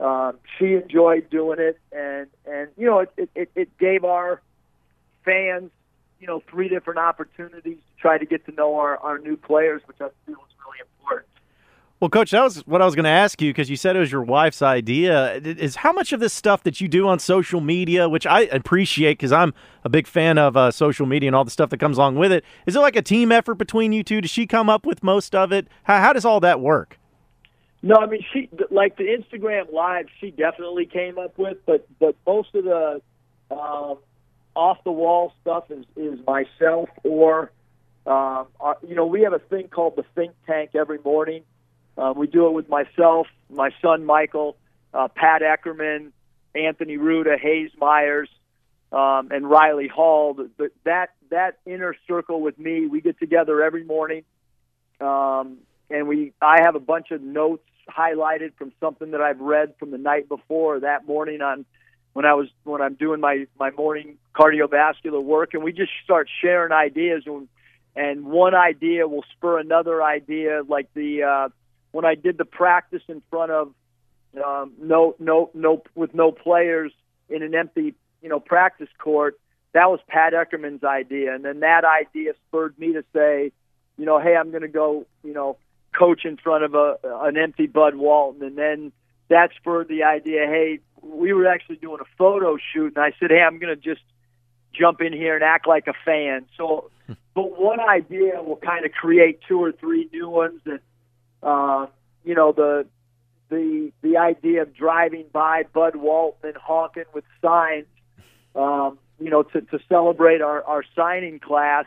um, 0.00 0.36
she 0.58 0.74
enjoyed 0.74 1.30
doing 1.30 1.58
it, 1.60 1.78
and 1.92 2.26
and 2.44 2.68
you 2.76 2.86
know 2.86 3.00
it, 3.00 3.30
it, 3.34 3.50
it 3.54 3.78
gave 3.78 4.04
our 4.04 4.42
fans 5.24 5.70
you 6.20 6.26
know 6.26 6.42
three 6.50 6.68
different 6.68 6.98
opportunities 6.98 7.78
to 7.78 8.00
try 8.00 8.18
to 8.18 8.26
get 8.26 8.44
to 8.46 8.52
know 8.52 8.76
our, 8.76 8.96
our 8.98 9.18
new 9.18 9.36
players, 9.36 9.82
which 9.86 9.98
I 10.00 10.08
feel 10.26 10.34
important. 10.34 10.53
Well, 12.04 12.10
Coach, 12.10 12.32
that 12.32 12.42
was 12.42 12.58
what 12.66 12.82
I 12.82 12.84
was 12.84 12.94
going 12.94 13.04
to 13.04 13.10
ask 13.10 13.40
you 13.40 13.48
because 13.48 13.70
you 13.70 13.76
said 13.76 13.96
it 13.96 13.98
was 13.98 14.12
your 14.12 14.22
wife's 14.22 14.60
idea. 14.60 15.36
Is 15.36 15.76
how 15.76 15.90
much 15.90 16.12
of 16.12 16.20
this 16.20 16.34
stuff 16.34 16.62
that 16.64 16.78
you 16.78 16.86
do 16.86 17.08
on 17.08 17.18
social 17.18 17.62
media, 17.62 18.10
which 18.10 18.26
I 18.26 18.42
appreciate 18.42 19.12
because 19.12 19.32
I'm 19.32 19.54
a 19.84 19.88
big 19.88 20.06
fan 20.06 20.36
of 20.36 20.54
uh, 20.54 20.70
social 20.70 21.06
media 21.06 21.28
and 21.28 21.34
all 21.34 21.46
the 21.46 21.50
stuff 21.50 21.70
that 21.70 21.78
comes 21.78 21.96
along 21.96 22.16
with 22.16 22.30
it, 22.30 22.44
is 22.66 22.76
it 22.76 22.80
like 22.80 22.94
a 22.94 23.00
team 23.00 23.32
effort 23.32 23.54
between 23.54 23.94
you 23.94 24.04
two? 24.04 24.20
Does 24.20 24.30
she 24.30 24.46
come 24.46 24.68
up 24.68 24.84
with 24.84 25.02
most 25.02 25.34
of 25.34 25.50
it? 25.50 25.66
How, 25.84 25.98
how 25.98 26.12
does 26.12 26.26
all 26.26 26.40
that 26.40 26.60
work? 26.60 26.98
No, 27.82 27.94
I 27.96 28.04
mean 28.04 28.22
she 28.34 28.50
like 28.70 28.98
the 28.98 29.04
Instagram 29.04 29.72
live. 29.72 30.04
She 30.20 30.30
definitely 30.30 30.84
came 30.84 31.18
up 31.18 31.38
with, 31.38 31.56
but 31.64 31.88
but 31.98 32.16
most 32.26 32.54
of 32.54 32.64
the 32.64 33.00
um, 33.50 33.96
off 34.54 34.84
the 34.84 34.92
wall 34.92 35.32
stuff 35.40 35.70
is 35.70 35.86
is 35.96 36.18
myself 36.26 36.90
or 37.02 37.50
um, 38.06 38.48
our, 38.60 38.76
you 38.86 38.94
know 38.94 39.06
we 39.06 39.22
have 39.22 39.32
a 39.32 39.38
thing 39.38 39.68
called 39.68 39.96
the 39.96 40.04
think 40.14 40.34
tank 40.46 40.72
every 40.74 40.98
morning 41.02 41.44
um, 41.96 42.18
we 42.18 42.26
do 42.26 42.46
it 42.46 42.52
with 42.52 42.68
myself, 42.68 43.26
my 43.50 43.70
son 43.80 44.04
Michael, 44.04 44.56
uh, 44.92 45.08
Pat 45.08 45.42
Eckerman, 45.42 46.12
Anthony 46.54 46.98
Ruda, 46.98 47.38
Hayes 47.38 47.70
Myers, 47.78 48.28
um, 48.92 49.28
and 49.30 49.48
Riley 49.48 49.88
Hall. 49.88 50.36
That 50.84 51.10
that 51.30 51.58
inner 51.66 51.94
circle 52.06 52.40
with 52.40 52.58
me, 52.58 52.86
we 52.86 53.00
get 53.00 53.18
together 53.18 53.62
every 53.62 53.84
morning, 53.84 54.24
um, 55.00 55.58
and 55.90 56.08
we 56.08 56.32
I 56.40 56.62
have 56.62 56.74
a 56.74 56.80
bunch 56.80 57.10
of 57.10 57.22
notes 57.22 57.64
highlighted 57.88 58.54
from 58.56 58.72
something 58.80 59.10
that 59.10 59.20
I've 59.20 59.40
read 59.40 59.74
from 59.78 59.90
the 59.90 59.98
night 59.98 60.28
before 60.28 60.80
that 60.80 61.06
morning 61.06 61.42
on 61.42 61.64
when 62.12 62.24
I 62.24 62.34
was 62.34 62.48
when 62.64 62.80
I'm 62.80 62.94
doing 62.94 63.20
my 63.20 63.46
my 63.58 63.70
morning 63.70 64.18
cardiovascular 64.34 65.22
work, 65.22 65.54
and 65.54 65.62
we 65.62 65.72
just 65.72 65.92
start 66.04 66.28
sharing 66.40 66.72
ideas 66.72 67.24
and 67.26 67.48
and 67.96 68.24
one 68.24 68.54
idea 68.54 69.06
will 69.06 69.24
spur 69.36 69.58
another 69.58 70.02
idea. 70.02 70.62
Like 70.66 70.88
the 70.94 71.22
uh, 71.22 71.48
when 71.94 72.04
I 72.04 72.16
did 72.16 72.38
the 72.38 72.44
practice 72.44 73.02
in 73.06 73.22
front 73.30 73.52
of 73.52 73.72
um, 74.44 74.72
no 74.80 75.14
no 75.20 75.50
no 75.54 75.82
with 75.94 76.12
no 76.12 76.32
players 76.32 76.92
in 77.28 77.44
an 77.44 77.54
empty 77.54 77.94
you 78.20 78.28
know 78.28 78.40
practice 78.40 78.88
court, 78.98 79.38
that 79.72 79.88
was 79.88 80.00
Pat 80.08 80.32
Eckerman's 80.32 80.82
idea, 80.82 81.32
and 81.32 81.44
then 81.44 81.60
that 81.60 81.84
idea 81.84 82.32
spurred 82.48 82.76
me 82.78 82.94
to 82.94 83.04
say, 83.14 83.52
you 83.96 84.06
know, 84.06 84.18
hey, 84.18 84.34
I'm 84.34 84.50
going 84.50 84.62
to 84.62 84.68
go 84.68 85.06
you 85.22 85.32
know 85.32 85.56
coach 85.96 86.24
in 86.24 86.36
front 86.36 86.64
of 86.64 86.74
a 86.74 86.98
an 87.04 87.36
empty 87.36 87.68
Bud 87.68 87.94
Walton, 87.94 88.42
and 88.42 88.58
then 88.58 88.92
that 89.28 89.50
spurred 89.56 89.86
the 89.86 90.02
idea. 90.02 90.46
Hey, 90.46 90.80
we 91.00 91.32
were 91.32 91.46
actually 91.46 91.76
doing 91.76 92.00
a 92.00 92.16
photo 92.18 92.56
shoot, 92.72 92.96
and 92.96 93.04
I 93.04 93.12
said, 93.20 93.30
hey, 93.30 93.40
I'm 93.40 93.60
going 93.60 93.74
to 93.74 93.80
just 93.80 94.02
jump 94.72 95.00
in 95.00 95.12
here 95.12 95.36
and 95.36 95.44
act 95.44 95.68
like 95.68 95.86
a 95.86 95.94
fan. 96.04 96.46
So, 96.56 96.90
but 97.34 97.60
one 97.60 97.78
idea 97.78 98.42
will 98.42 98.56
kind 98.56 98.84
of 98.84 98.90
create 98.90 99.38
two 99.46 99.62
or 99.62 99.70
three 99.70 100.08
new 100.12 100.28
ones, 100.28 100.60
and 100.64 100.80
uh, 101.44 101.86
you 102.24 102.34
know 102.34 102.52
the 102.52 102.86
the 103.50 103.92
the 104.02 104.16
idea 104.16 104.62
of 104.62 104.74
driving 104.74 105.26
by 105.32 105.64
Bud 105.72 105.96
Walton 105.96 106.50
and 106.50 106.56
honking 106.56 107.04
with 107.12 107.24
signs, 107.42 107.86
um, 108.54 108.98
you 109.20 109.30
know, 109.30 109.42
to 109.42 109.60
to 109.60 109.78
celebrate 109.88 110.40
our 110.40 110.62
our 110.64 110.84
signing 110.96 111.38
class. 111.38 111.84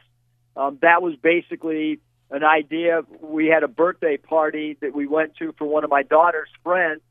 Um, 0.56 0.80
that 0.82 1.02
was 1.02 1.16
basically 1.22 2.00
an 2.32 2.44
idea. 2.44 3.02
We 3.22 3.48
had 3.48 3.64
a 3.64 3.68
birthday 3.68 4.18
party 4.18 4.78
that 4.82 4.94
we 4.96 5.08
went 5.08 5.36
to 5.38 5.54
for 5.58 5.66
one 5.66 5.84
of 5.84 5.90
my 5.90 6.04
daughter's 6.04 6.50
friends, 6.64 7.02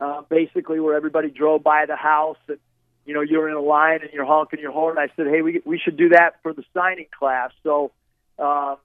uh, 0.00 0.22
basically 0.28 0.80
where 0.80 0.96
everybody 0.96 1.30
drove 1.30 1.62
by 1.62 1.86
the 1.86 1.96
house 1.96 2.38
and 2.48 2.58
you 3.04 3.14
know 3.14 3.20
you're 3.20 3.48
in 3.48 3.54
a 3.54 3.60
line 3.60 4.00
and 4.02 4.10
you're 4.12 4.26
honking 4.26 4.60
your 4.60 4.72
horn. 4.72 4.98
I 4.98 5.08
said, 5.16 5.26
hey, 5.26 5.42
we 5.42 5.62
we 5.64 5.78
should 5.78 5.96
do 5.96 6.10
that 6.10 6.36
for 6.42 6.52
the 6.52 6.64
signing 6.74 7.08
class. 7.18 7.50
So 7.62 7.92
uh, 8.38 8.76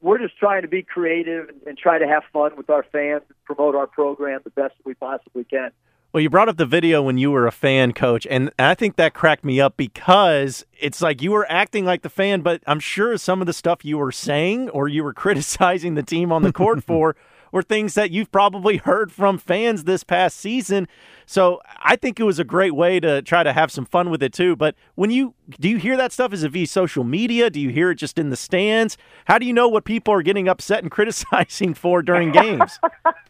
we're 0.00 0.18
just 0.18 0.36
trying 0.38 0.62
to 0.62 0.68
be 0.68 0.82
creative 0.82 1.48
and, 1.48 1.60
and 1.66 1.78
try 1.78 1.98
to 1.98 2.06
have 2.06 2.22
fun 2.32 2.56
with 2.56 2.70
our 2.70 2.84
fans 2.84 3.22
and 3.28 3.44
promote 3.44 3.74
our 3.74 3.86
program 3.86 4.40
the 4.44 4.50
best 4.50 4.74
we 4.84 4.94
possibly 4.94 5.44
can. 5.44 5.70
Well, 6.12 6.20
you 6.20 6.28
brought 6.28 6.48
up 6.48 6.56
the 6.56 6.66
video 6.66 7.02
when 7.02 7.18
you 7.18 7.30
were 7.30 7.46
a 7.46 7.52
fan, 7.52 7.92
coach, 7.92 8.26
and 8.28 8.50
I 8.58 8.74
think 8.74 8.96
that 8.96 9.14
cracked 9.14 9.44
me 9.44 9.60
up 9.60 9.76
because 9.76 10.66
it's 10.80 11.00
like 11.00 11.22
you 11.22 11.30
were 11.30 11.46
acting 11.48 11.84
like 11.84 12.02
the 12.02 12.08
fan, 12.08 12.40
but 12.40 12.62
I'm 12.66 12.80
sure 12.80 13.16
some 13.16 13.40
of 13.40 13.46
the 13.46 13.52
stuff 13.52 13.84
you 13.84 13.96
were 13.96 14.10
saying 14.10 14.70
or 14.70 14.88
you 14.88 15.04
were 15.04 15.14
criticizing 15.14 15.94
the 15.94 16.02
team 16.02 16.32
on 16.32 16.42
the 16.42 16.52
court 16.52 16.82
for 16.86 17.14
were 17.52 17.62
things 17.62 17.94
that 17.94 18.10
you've 18.10 18.30
probably 18.30 18.78
heard 18.78 19.12
from 19.12 19.38
fans 19.38 19.84
this 19.84 20.04
past 20.04 20.38
season. 20.38 20.88
So 21.26 21.60
I 21.78 21.96
think 21.96 22.18
it 22.18 22.24
was 22.24 22.38
a 22.38 22.44
great 22.44 22.74
way 22.74 23.00
to 23.00 23.22
try 23.22 23.42
to 23.42 23.52
have 23.52 23.70
some 23.70 23.84
fun 23.84 24.10
with 24.10 24.22
it 24.22 24.32
too. 24.32 24.56
But 24.56 24.74
when 24.94 25.10
you 25.10 25.34
do 25.58 25.68
you 25.68 25.78
hear 25.78 25.96
that 25.96 26.12
stuff? 26.12 26.32
Is 26.32 26.42
it 26.42 26.50
via 26.52 26.66
social 26.66 27.04
media? 27.04 27.50
Do 27.50 27.60
you 27.60 27.70
hear 27.70 27.90
it 27.90 27.96
just 27.96 28.18
in 28.18 28.30
the 28.30 28.36
stands? 28.36 28.96
How 29.26 29.38
do 29.38 29.46
you 29.46 29.52
know 29.52 29.68
what 29.68 29.84
people 29.84 30.12
are 30.14 30.22
getting 30.22 30.48
upset 30.48 30.82
and 30.82 30.90
criticizing 30.90 31.74
for 31.74 32.02
during 32.02 32.32
games? 32.32 32.78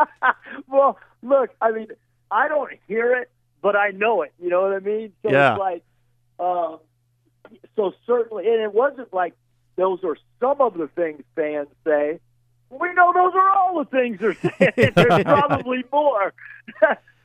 well, 0.68 0.98
look, 1.22 1.50
I 1.60 1.72
mean, 1.72 1.88
I 2.30 2.48
don't 2.48 2.72
hear 2.86 3.14
it, 3.14 3.30
but 3.62 3.76
I 3.76 3.90
know 3.90 4.22
it. 4.22 4.32
You 4.40 4.48
know 4.48 4.62
what 4.62 4.72
I 4.72 4.78
mean? 4.78 5.12
So 5.22 5.30
yeah. 5.30 5.52
it's 5.52 5.60
like, 5.60 5.82
um, 6.38 6.78
so 7.76 7.92
certainly, 8.06 8.46
and 8.46 8.62
it 8.62 8.72
wasn't 8.72 9.12
like 9.12 9.34
those 9.76 10.02
are 10.04 10.16
some 10.40 10.60
of 10.60 10.74
the 10.74 10.88
things 10.88 11.22
fans 11.34 11.68
say 11.84 12.20
we 12.70 12.92
know 12.94 13.12
those 13.12 13.32
are 13.34 13.48
all 13.50 13.78
the 13.78 13.90
things 13.90 14.18
they're 14.20 14.34
saying. 14.34 14.92
There's 14.94 15.24
probably 15.24 15.84
more, 15.92 16.32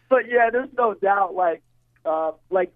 but 0.09 0.27
yeah, 0.27 0.49
there's 0.51 0.69
no 0.77 0.95
doubt. 0.95 1.35
Like, 1.35 1.61
uh, 2.03 2.31
like 2.49 2.73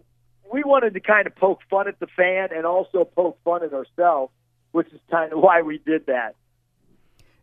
we 0.51 0.63
wanted 0.63 0.93
to 0.93 0.99
kind 0.99 1.27
of 1.27 1.35
poke 1.35 1.59
fun 1.69 1.87
at 1.87 1.99
the 1.99 2.07
fan 2.15 2.49
and 2.55 2.65
also 2.65 3.05
poke 3.05 3.39
fun 3.43 3.63
at 3.63 3.73
ourselves, 3.73 4.31
which 4.71 4.87
is 4.93 4.99
kind 5.09 5.33
of 5.33 5.39
why 5.43 5.61
we 5.61 5.79
did 5.79 6.05
that. 6.07 6.35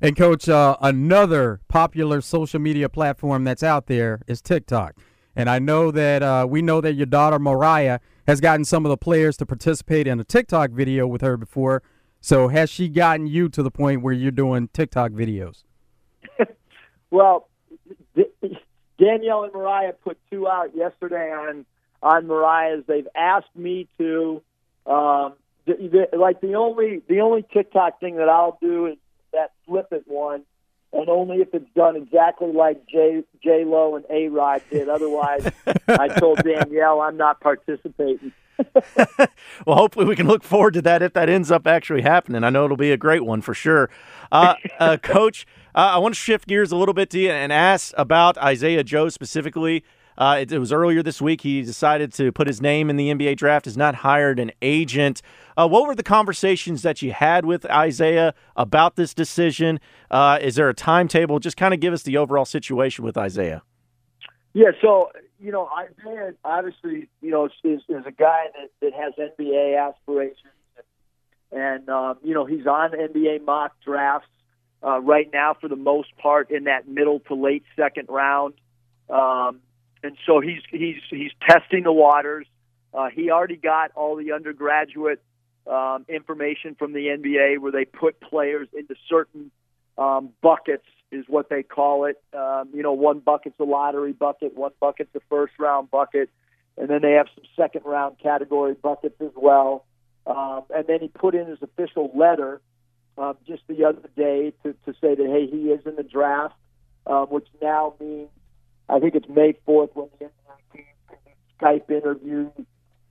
And 0.01 0.15
coach, 0.17 0.49
uh, 0.49 0.77
another 0.81 1.61
popular 1.69 2.21
social 2.21 2.61
media 2.61 2.89
platform 2.89 3.45
that's 3.45 3.63
out 3.63 3.87
there 3.87 4.21
is 4.27 4.43
TikTok. 4.43 4.95
And 5.35 5.49
I 5.49 5.59
know 5.59 5.91
that 5.91 6.23
uh, 6.23 6.47
we 6.49 6.63
know 6.63 6.81
that 6.81 6.95
your 6.95 7.07
daughter 7.07 7.39
Mariah 7.39 8.01
has 8.27 8.41
gotten 8.41 8.65
some 8.65 8.85
of 8.85 8.91
the 8.91 8.97
players 8.97 9.37
to 9.39 9.47
participate 9.47 10.07
in 10.07 10.21
a 10.21 10.25
TikTok 10.25 10.71
video 10.71 11.07
with 11.07 11.23
her 11.23 11.37
before. 11.37 11.83
So 12.21 12.49
has 12.49 12.71
she 12.71 12.89
gotten 12.89 13.27
you 13.27 13.49
to 13.51 13.63
the 13.63 13.71
point 13.71 14.03
where 14.03 14.13
you're 14.13 14.31
doing 14.31 14.69
TikTok 14.73 15.13
videos? 15.13 15.65
well, 17.11 17.49
Danielle 18.99 19.45
and 19.45 19.53
Mariah 19.53 19.93
put 19.93 20.19
two 20.31 20.49
out 20.49 20.75
yesterday 20.75 21.33
on 21.33 21.67
on 22.03 22.27
Mariah's. 22.27 22.85
They've 22.87 23.09
asked 23.15 23.55
me 23.55 23.89
to. 23.99 24.43
Um, 24.87 25.35
the, 25.67 26.07
the, 26.13 26.17
like 26.17 26.41
the 26.41 26.55
only 26.55 27.03
the 27.09 27.21
only 27.21 27.45
TikTok 27.53 27.99
thing 28.01 28.17
that 28.17 28.29
I'll 28.29 28.59
do 28.61 28.87
is 28.87 28.97
that 29.33 29.53
flip 29.67 29.89
it 29.91 30.05
one, 30.07 30.43
and 30.93 31.09
only 31.09 31.39
if 31.39 31.53
it's 31.53 31.69
done 31.75 31.97
exactly 31.97 32.53
like 32.53 32.87
J 32.87 33.25
J 33.43 33.65
Lo 33.65 33.97
and 33.97 34.05
A 34.09 34.29
Rod 34.29 34.63
did. 34.71 34.89
Otherwise, 34.89 35.51
I 35.89 36.09
told 36.09 36.43
Danielle 36.43 37.01
I'm 37.01 37.17
not 37.17 37.41
participating. 37.41 38.33
well, 39.67 39.77
hopefully 39.77 40.07
we 40.07 40.17
can 40.17 40.27
look 40.27 40.43
forward 40.43 40.75
to 40.75 40.83
that 40.83 41.03
if 41.03 41.13
that 41.15 41.29
ends 41.29 41.51
up 41.51 41.67
actually 41.67 42.03
happening. 42.03 42.45
I 42.45 42.51
know 42.51 42.65
it'll 42.65 42.77
be 42.77 42.93
a 42.93 42.97
great 42.97 43.25
one 43.25 43.41
for 43.41 43.55
sure. 43.55 43.91
Uh, 44.33 44.55
uh, 44.79 44.97
Coach, 45.03 45.47
uh, 45.75 45.93
I 45.95 45.99
want 45.99 46.15
to 46.15 46.21
shift 46.21 46.49
gears 46.49 46.73
a 46.73 46.77
little 46.77 46.95
bit 46.95 47.11
to 47.11 47.19
you 47.19 47.31
and 47.31 47.53
ask 47.53 47.93
about 47.97 48.39
Isaiah 48.39 48.85
Joe 48.85 49.09
specifically. 49.09 49.85
Uh, 50.19 50.39
it, 50.41 50.51
it, 50.51 50.59
was 50.59 50.73
earlier 50.73 51.03
this 51.03 51.21
week 51.21 51.43
he 51.43 51.61
decided 51.61 52.11
to 52.15 52.33
put 52.33 52.47
his 52.47 52.63
name 52.63 52.89
in 52.89 52.97
the 52.97 53.13
NBA 53.13 53.37
draft. 53.37 53.67
Has 53.67 53.77
not 53.77 53.97
hired 53.97 54.39
an 54.39 54.51
agent. 54.63 55.21
Uh, 55.57 55.69
what 55.69 55.87
were 55.87 55.95
the 55.95 56.03
conversations 56.03 56.83
that 56.83 57.03
you 57.03 57.13
had 57.13 57.45
with 57.45 57.67
Isaiah 57.67 58.35
about 58.57 58.97
this 58.97 59.13
decision? 59.13 59.79
Uh, 60.11 60.39
is 60.41 60.55
there 60.55 60.69
a 60.71 60.75
timetable? 60.75 61.39
Just 61.39 61.59
kind 61.59 61.75
of 61.75 61.81
give 61.81 61.93
us 61.93 62.03
the 62.03 62.17
overall 62.17 62.47
situation 62.47 63.05
with 63.05 63.19
Isaiah. 63.19 63.63
Yeah, 64.57 64.71
so 64.81 65.11
you 65.39 65.53
know, 65.53 65.69
Isaiah 65.69 66.33
obviously, 66.43 67.11
you 67.21 67.31
know, 67.31 67.45
is, 67.45 67.53
is 67.63 68.07
a 68.07 68.11
guy 68.11 68.47
that, 68.55 68.71
that 68.81 68.95
has 68.95 69.13
NBA 69.39 69.79
aspirations, 69.79 70.39
and, 71.53 71.87
um, 71.91 72.17
you 72.25 72.33
know, 72.33 72.47
he's 72.47 72.67
on 72.67 72.93
NBA 72.93 73.45
mock 73.45 73.73
drafts 73.85 74.31
uh, 74.83 74.99
right 75.03 75.29
now 75.31 75.55
for 75.61 75.69
the 75.69 75.77
most 75.77 76.17
part 76.17 76.51
in 76.51 76.65
that 76.65 76.89
middle 76.89 77.21
to 77.29 77.35
late 77.35 77.65
second 77.77 78.09
round, 78.09 78.55
um, 79.11 79.61
and 80.03 80.17
so 80.25 80.41
he's 80.41 80.63
he's 80.71 81.03
he's 81.11 81.33
testing 81.47 81.83
the 81.83 81.93
waters. 81.93 82.47
Uh, 82.95 83.11
he 83.11 83.31
already 83.31 83.57
got 83.57 83.91
all 83.95 84.17
the 84.17 84.33
undergraduate 84.33 85.21
um, 85.67 86.07
information 86.09 86.75
from 86.79 86.95
the 86.95 87.09
NBA 87.09 87.59
where 87.59 87.73
they 87.73 87.85
put 87.85 88.23
players 88.23 88.69
into 88.73 88.95
certain 89.07 89.51
um, 89.99 90.31
buckets 90.41 90.87
is 91.11 91.25
what 91.29 91.49
they 91.49 91.63
call 91.63 92.05
it. 92.05 92.21
Um, 92.37 92.71
you 92.73 92.83
know, 92.83 92.93
one 92.93 93.21
bucket's 93.21 93.59
a 93.61 93.65
lottery 93.65 94.13
bucket, 94.13 94.57
one 94.57 94.73
bucket's 94.81 95.15
a 95.15 95.21
first 95.29 95.55
round 95.59 95.91
bucket, 95.91 96.31
and 96.77 96.89
then 96.89 97.03
they 97.03 97.13
have 97.13 97.27
some 97.35 97.45
second 97.57 97.83
round 97.85 98.19
category 98.19 98.75
buckets 98.75 99.21
as 99.21 99.33
well. 99.35 99.85
Um, 100.27 100.63
and 100.75 100.87
then 100.87 101.01
he 101.01 101.09
put 101.09 101.35
in 101.35 101.47
his 101.47 101.59
official 101.63 102.11
letter 102.15 102.61
um, 103.19 103.37
just 103.47 103.63
the 103.69 103.85
other 103.85 104.09
day 104.17 104.53
to, 104.63 104.73
to 104.85 104.93
say 105.01 105.15
that 105.15 105.27
hey, 105.27 105.47
he 105.47 105.69
is 105.69 105.87
in 105.87 105.97
the 105.97 106.03
draft, 106.03 106.55
um, 107.07 107.27
which 107.27 107.47
now 107.63 107.95
means 108.01 108.29
I 108.89 108.99
think 108.99 109.15
it's 109.15 109.29
May 109.29 109.55
fourth 109.65 109.91
when 109.95 110.09
the 110.19 110.27
NBA 110.27 110.73
team 110.75 110.85
Skype 111.61 111.91
interviews. 111.91 112.51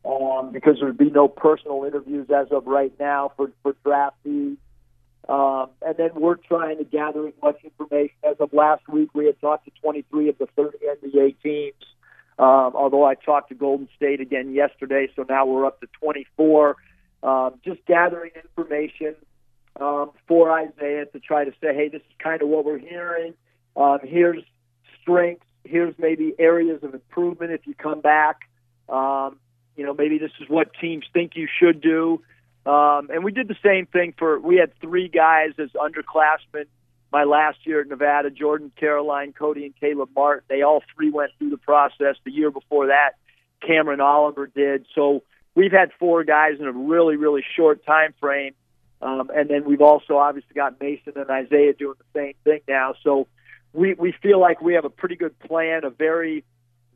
Um, 0.06 0.52
because 0.52 0.76
there 0.78 0.88
would 0.90 1.00
be 1.00 1.10
no 1.10 1.28
personal 1.28 1.84
interviews 1.84 2.28
as 2.30 2.52
of 2.52 2.68
right 2.68 2.94
now 3.00 3.32
for 3.36 3.52
for 3.64 3.74
draftees. 3.84 4.58
Um, 5.28 5.70
and 5.82 5.98
then 5.98 6.12
we're 6.16 6.36
trying 6.36 6.78
to 6.78 6.84
gather 6.84 7.28
as 7.28 7.34
much 7.42 7.58
information. 7.64 8.16
As 8.24 8.36
of 8.40 8.54
last 8.54 8.88
week, 8.88 9.10
we 9.14 9.26
had 9.26 9.40
talked 9.42 9.66
to 9.66 9.72
23 9.82 10.30
of 10.30 10.38
the 10.38 10.48
30 10.56 10.78
NBA 11.04 11.36
teams. 11.42 11.74
Um, 12.38 12.74
although 12.76 13.06
I 13.06 13.16
talked 13.16 13.50
to 13.50 13.56
Golden 13.56 13.88
State 13.96 14.20
again 14.20 14.54
yesterday, 14.54 15.08
so 15.16 15.26
now 15.28 15.46
we're 15.46 15.66
up 15.66 15.80
to 15.80 15.88
24. 16.00 16.76
Um, 17.24 17.56
just 17.64 17.84
gathering 17.86 18.32
information 18.36 19.16
um, 19.80 20.12
for 20.28 20.52
Isaiah 20.52 21.06
to 21.06 21.20
try 21.20 21.46
to 21.46 21.52
say, 21.62 21.74
hey, 21.74 21.90
this 21.90 22.02
is 22.02 22.16
kind 22.20 22.42
of 22.42 22.50
what 22.50 22.66
we're 22.66 22.78
hearing. 22.78 23.34
Um, 23.76 24.00
here's 24.04 24.44
strengths. 25.02 25.46
Here's 25.64 25.96
maybe 25.98 26.34
areas 26.38 26.84
of 26.84 26.94
improvement 26.94 27.52
if 27.52 27.66
you 27.66 27.74
come 27.74 28.02
back. 28.02 28.42
Um, 28.88 29.40
you 29.76 29.86
know, 29.86 29.94
maybe 29.94 30.20
this 30.20 30.32
is 30.40 30.48
what 30.48 30.72
teams 30.80 31.06
think 31.14 31.32
you 31.36 31.48
should 31.60 31.82
do. 31.82 32.22
Um, 32.66 33.10
and 33.12 33.24
we 33.24 33.32
did 33.32 33.48
the 33.48 33.58
same 33.64 33.86
thing 33.86 34.14
for, 34.18 34.40
we 34.40 34.58
had 34.58 34.72
three 34.80 35.08
guys 35.08 35.52
as 35.60 35.70
underclassmen 35.72 36.66
my 37.12 37.24
last 37.24 37.60
year 37.64 37.82
at 37.82 37.88
Nevada 37.88 38.30
Jordan, 38.30 38.72
Caroline, 38.78 39.34
Cody, 39.34 39.66
and 39.66 39.76
Caleb 39.80 40.10
Martin. 40.16 40.44
They 40.50 40.64
all 40.64 40.84
three 40.96 41.12
went 41.12 41.32
through 41.38 41.52
the 41.52 41.58
process. 41.58 42.16
The 42.26 42.32
year 42.32 42.52
before 42.52 42.88
that, 42.88 43.12
Cameron 43.66 44.02
Oliver 44.02 44.48
did. 44.48 44.86
So 44.96 45.24
we've 45.54 45.72
had 45.72 45.92
four 46.00 46.24
guys 46.24 46.60
in 46.60 46.66
a 46.66 46.72
really, 46.72 47.16
really 47.16 47.44
short 47.56 47.86
time 47.86 48.14
frame. 48.20 48.54
Um, 49.02 49.30
and 49.34 49.50
then 49.50 49.66
we've 49.66 49.82
also 49.82 50.18
obviously 50.18 50.56
got 50.56 50.82
Mason 50.82 51.14
and 51.16 51.30
Isaiah 51.30 51.74
doing 51.74 51.96
the 52.00 52.20
same 52.20 52.34
thing 52.44 52.62
now. 52.68 52.96
So 53.04 53.28
we, 53.72 53.94
we 53.94 54.12
feel 54.12 54.40
like 54.40 54.62
we 54.62 54.74
have 54.74 54.86
a 54.86 54.90
pretty 54.90 55.16
good 55.16 55.38
plan, 55.40 55.84
a 55.84 55.90
very, 55.90 56.44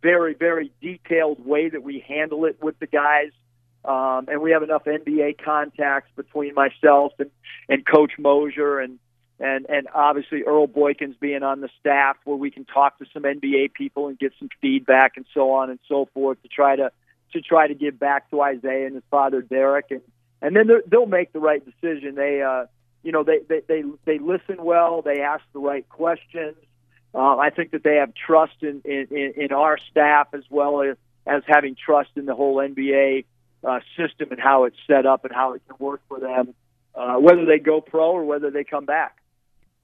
very, 0.01 0.33
very 0.33 0.71
detailed 0.81 1.45
way 1.45 1.69
that 1.69 1.83
we 1.83 2.03
handle 2.07 2.45
it 2.45 2.61
with 2.61 2.79
the 2.79 2.87
guys 2.87 3.31
Um, 3.85 4.25
and 4.27 4.41
we 4.41 4.51
have 4.51 4.63
enough 4.63 4.83
NBA 4.85 5.43
contacts 5.43 6.11
between 6.15 6.53
myself 6.53 7.13
and, 7.19 7.31
and 7.69 7.85
Coach 7.85 8.13
Moser 8.19 8.79
and, 8.79 8.99
and, 9.39 9.65
and 9.69 9.87
obviously 9.93 10.43
Earl 10.43 10.67
Boykins 10.67 11.17
being 11.19 11.43
on 11.43 11.61
the 11.61 11.69
staff 11.79 12.17
where 12.25 12.35
we 12.35 12.51
can 12.51 12.65
talk 12.65 12.99
to 12.99 13.05
some 13.13 13.23
NBA 13.23 13.73
people 13.73 14.07
and 14.07 14.19
get 14.19 14.33
some 14.37 14.49
feedback 14.61 15.13
and 15.15 15.25
so 15.33 15.51
on 15.51 15.69
and 15.69 15.79
so 15.87 16.09
forth 16.13 16.41
to 16.41 16.49
try 16.49 16.75
to, 16.75 16.91
to 17.33 17.41
try 17.41 17.67
to 17.67 17.73
give 17.73 17.97
back 17.97 18.29
to 18.31 18.41
Isaiah 18.41 18.85
and 18.85 18.95
his 18.95 19.03
father 19.09 19.41
Derek. 19.41 19.91
And, 19.91 20.01
and 20.41 20.55
then 20.55 20.69
they'll 20.87 21.05
make 21.05 21.31
the 21.31 21.39
right 21.39 21.63
decision. 21.63 22.15
They, 22.15 22.41
uh, 22.41 22.65
you 23.01 23.13
know, 23.13 23.23
they, 23.23 23.39
they, 23.47 23.61
they, 23.65 23.83
they 24.03 24.19
listen 24.19 24.57
well. 24.61 25.01
They 25.01 25.21
ask 25.21 25.43
the 25.53 25.59
right 25.59 25.87
questions. 25.87 26.57
Uh, 27.15 27.37
I 27.37 27.49
think 27.49 27.71
that 27.71 27.83
they 27.83 27.95
have 27.95 28.13
trust 28.13 28.61
in, 28.61 28.81
in, 28.83 29.33
in 29.35 29.53
our 29.53 29.77
staff 29.77 30.27
as 30.33 30.43
well 30.49 30.81
as, 30.81 30.97
as 31.25 31.43
having 31.47 31.75
trust 31.75 32.11
in 32.17 32.25
the 32.25 32.35
whole 32.35 32.57
NBA 32.57 33.23
uh, 33.63 33.79
system 33.97 34.29
and 34.31 34.39
how 34.39 34.65
it's 34.65 34.77
set 34.87 35.05
up 35.05 35.25
and 35.25 35.33
how 35.33 35.53
it 35.53 35.61
can 35.67 35.75
work 35.79 36.01
for 36.07 36.19
them, 36.19 36.53
uh, 36.95 37.15
whether 37.15 37.45
they 37.45 37.59
go 37.59 37.81
pro 37.81 38.11
or 38.11 38.25
whether 38.25 38.51
they 38.51 38.63
come 38.63 38.85
back. 38.85 39.17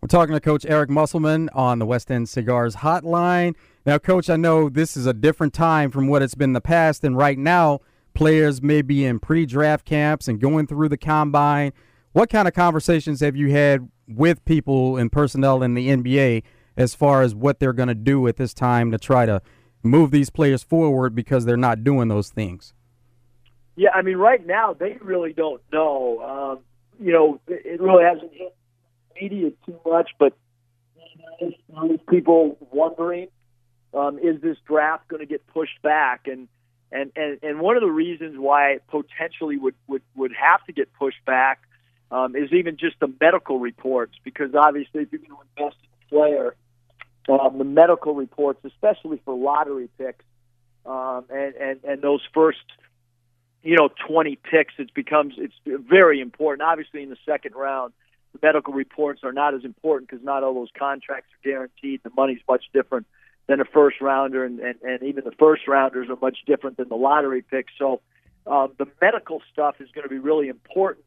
We're 0.02 0.08
talking 0.08 0.36
to 0.36 0.40
Coach 0.40 0.66
Eric 0.68 0.90
Musselman 0.90 1.50
on 1.54 1.80
the 1.80 1.86
West 1.86 2.12
End 2.12 2.30
Cigars 2.30 2.78
hotline. 2.78 3.56
Now, 3.86 3.98
Coach, 3.98 4.30
I 4.30 4.36
know 4.36 4.70
this 4.70 4.96
is 4.96 5.06
a 5.08 5.14
different 5.14 5.54
time 5.54 5.90
from 5.90 6.08
what 6.08 6.22
it's 6.22 6.36
been 6.36 6.52
in 6.52 6.54
the 6.54 6.62
past, 6.62 7.04
and 7.04 7.18
right 7.18 7.38
now, 7.38 7.80
players 8.14 8.62
may 8.62 8.82
be 8.82 9.04
in 9.04 9.20
pre 9.20 9.46
draft 9.46 9.86
camps 9.86 10.28
and 10.28 10.40
going 10.40 10.68
through 10.68 10.90
the 10.90 10.98
combine. 10.98 11.74
What 12.14 12.30
kind 12.30 12.48
of 12.48 12.54
conversations 12.54 13.20
have 13.22 13.36
you 13.36 13.52
had 13.52 13.90
with 14.08 14.46
people 14.46 14.96
and 14.98 15.12
personnel 15.12 15.64
in 15.64 15.74
the 15.74 15.90
NBA 15.90 16.44
as 16.78 16.94
far 16.94 17.22
as 17.24 17.34
what 17.34 17.60
they're 17.60 17.74
going 17.74 17.90
to 17.90 17.96
do 17.96 18.28
at 18.28 18.38
this 18.38 18.54
time 18.54 18.92
to 18.92 18.98
try 18.98 19.26
to 19.26 19.42
move 19.84 20.12
these 20.12 20.30
players 20.30 20.64
forward 20.64 21.16
because 21.16 21.46
they're 21.46 21.58
not 21.58 21.84
doing 21.84 22.10
those 22.10 22.30
things? 22.30 22.74
Yeah, 23.76 23.90
I 23.94 24.02
mean, 24.02 24.18
right 24.18 24.46
now 24.46 24.74
they 24.74 24.98
really 25.02 25.34
don't 25.34 25.62
know. 25.72 26.22
Um, 26.22 26.60
you 27.00 27.12
know, 27.12 27.42
it, 27.48 27.82
really 27.82 28.04
hasn't 28.04 28.32
hit 28.34 28.56
media 29.20 29.52
too 29.66 29.80
much, 29.86 30.12
but 30.18 30.34
there's 31.40 32.00
people 32.10 32.58
wondering, 32.72 33.28
um, 33.94 34.18
is 34.20 34.42
this 34.42 34.58
draft 34.66 35.08
going 35.08 35.20
to 35.20 35.26
get 35.26 35.46
pushed 35.48 35.82
back? 35.82 36.28
And 36.28 36.48
and 36.92 37.12
and 37.16 37.40
and 37.44 37.60
one 37.60 37.76
of 37.76 37.82
the 37.82 37.92
reasons 37.92 38.36
why 38.38 38.72
it 38.72 38.84
potentially 38.88 39.58
would 39.58 39.76
would 39.88 40.02
would 40.16 40.32
have 40.32 40.64
to 40.66 40.74
get 40.74 40.94
pushed 40.94 41.24
back 41.26 41.60
um, 42.12 42.36
is 42.36 42.52
even 42.54 42.78
just 42.78 43.00
the 43.00 43.12
medical 43.20 43.60
reports, 43.60 44.14
because 44.24 44.52
obviously 44.56 45.04
if 45.04 45.12
you're 45.12 45.20
going 45.20 45.32
to 45.32 45.64
invest 45.64 45.78
in 45.84 45.90
a 45.90 46.10
player, 46.10 46.56
um, 47.28 47.58
the 47.58 47.64
medical 47.64 48.14
reports, 48.14 48.64
especially 48.64 49.22
for 49.26 49.36
lottery 49.36 49.90
picks, 49.98 50.24
um, 50.86 51.26
and 51.30 51.56
and 51.56 51.84
and 51.84 52.02
those 52.02 52.22
first, 52.34 52.64
you 53.66 53.76
know, 53.76 53.90
20 54.08 54.38
picks, 54.38 54.76
it 54.78 54.94
becomes 54.94 55.34
it's 55.38 55.56
very 55.66 56.22
important. 56.22 56.62
Obviously, 56.62 57.04
in 57.04 57.10
the 57.10 57.18
second 57.26 57.56
round, 57.56 57.94
the 58.34 58.40
medical 58.42 58.74
reports 58.74 59.22
are 59.24 59.34
not 59.34 59.54
as 59.54 59.66
important 59.66 60.10
because 60.10 60.24
not 60.24 60.44
all 60.44 60.54
those 60.54 60.70
contracts 60.78 61.30
are 61.34 61.50
guaranteed. 61.50 62.02
The 62.04 62.12
money's 62.16 62.42
much 62.48 62.66
different 62.74 63.08
than 63.48 63.60
a 63.60 63.66
first 63.66 64.00
rounder, 64.02 64.46
and 64.46 64.60
and, 64.60 64.76
and 64.82 65.04
even 65.04 65.24
the 65.26 65.34
first 65.38 65.68
rounders 65.68 66.10
are 66.10 66.18
much 66.22 66.38
different 66.46 66.78
than 66.78 66.88
the 66.90 66.96
lottery 66.96 67.42
picks. 67.42 67.74
So. 67.78 68.02
Um, 68.48 68.74
the 68.78 68.86
medical 69.02 69.42
stuff 69.52 69.78
is 69.80 69.90
going 69.90 70.04
to 70.04 70.10
be 70.10 70.20
really 70.20 70.50
important 70.50 71.04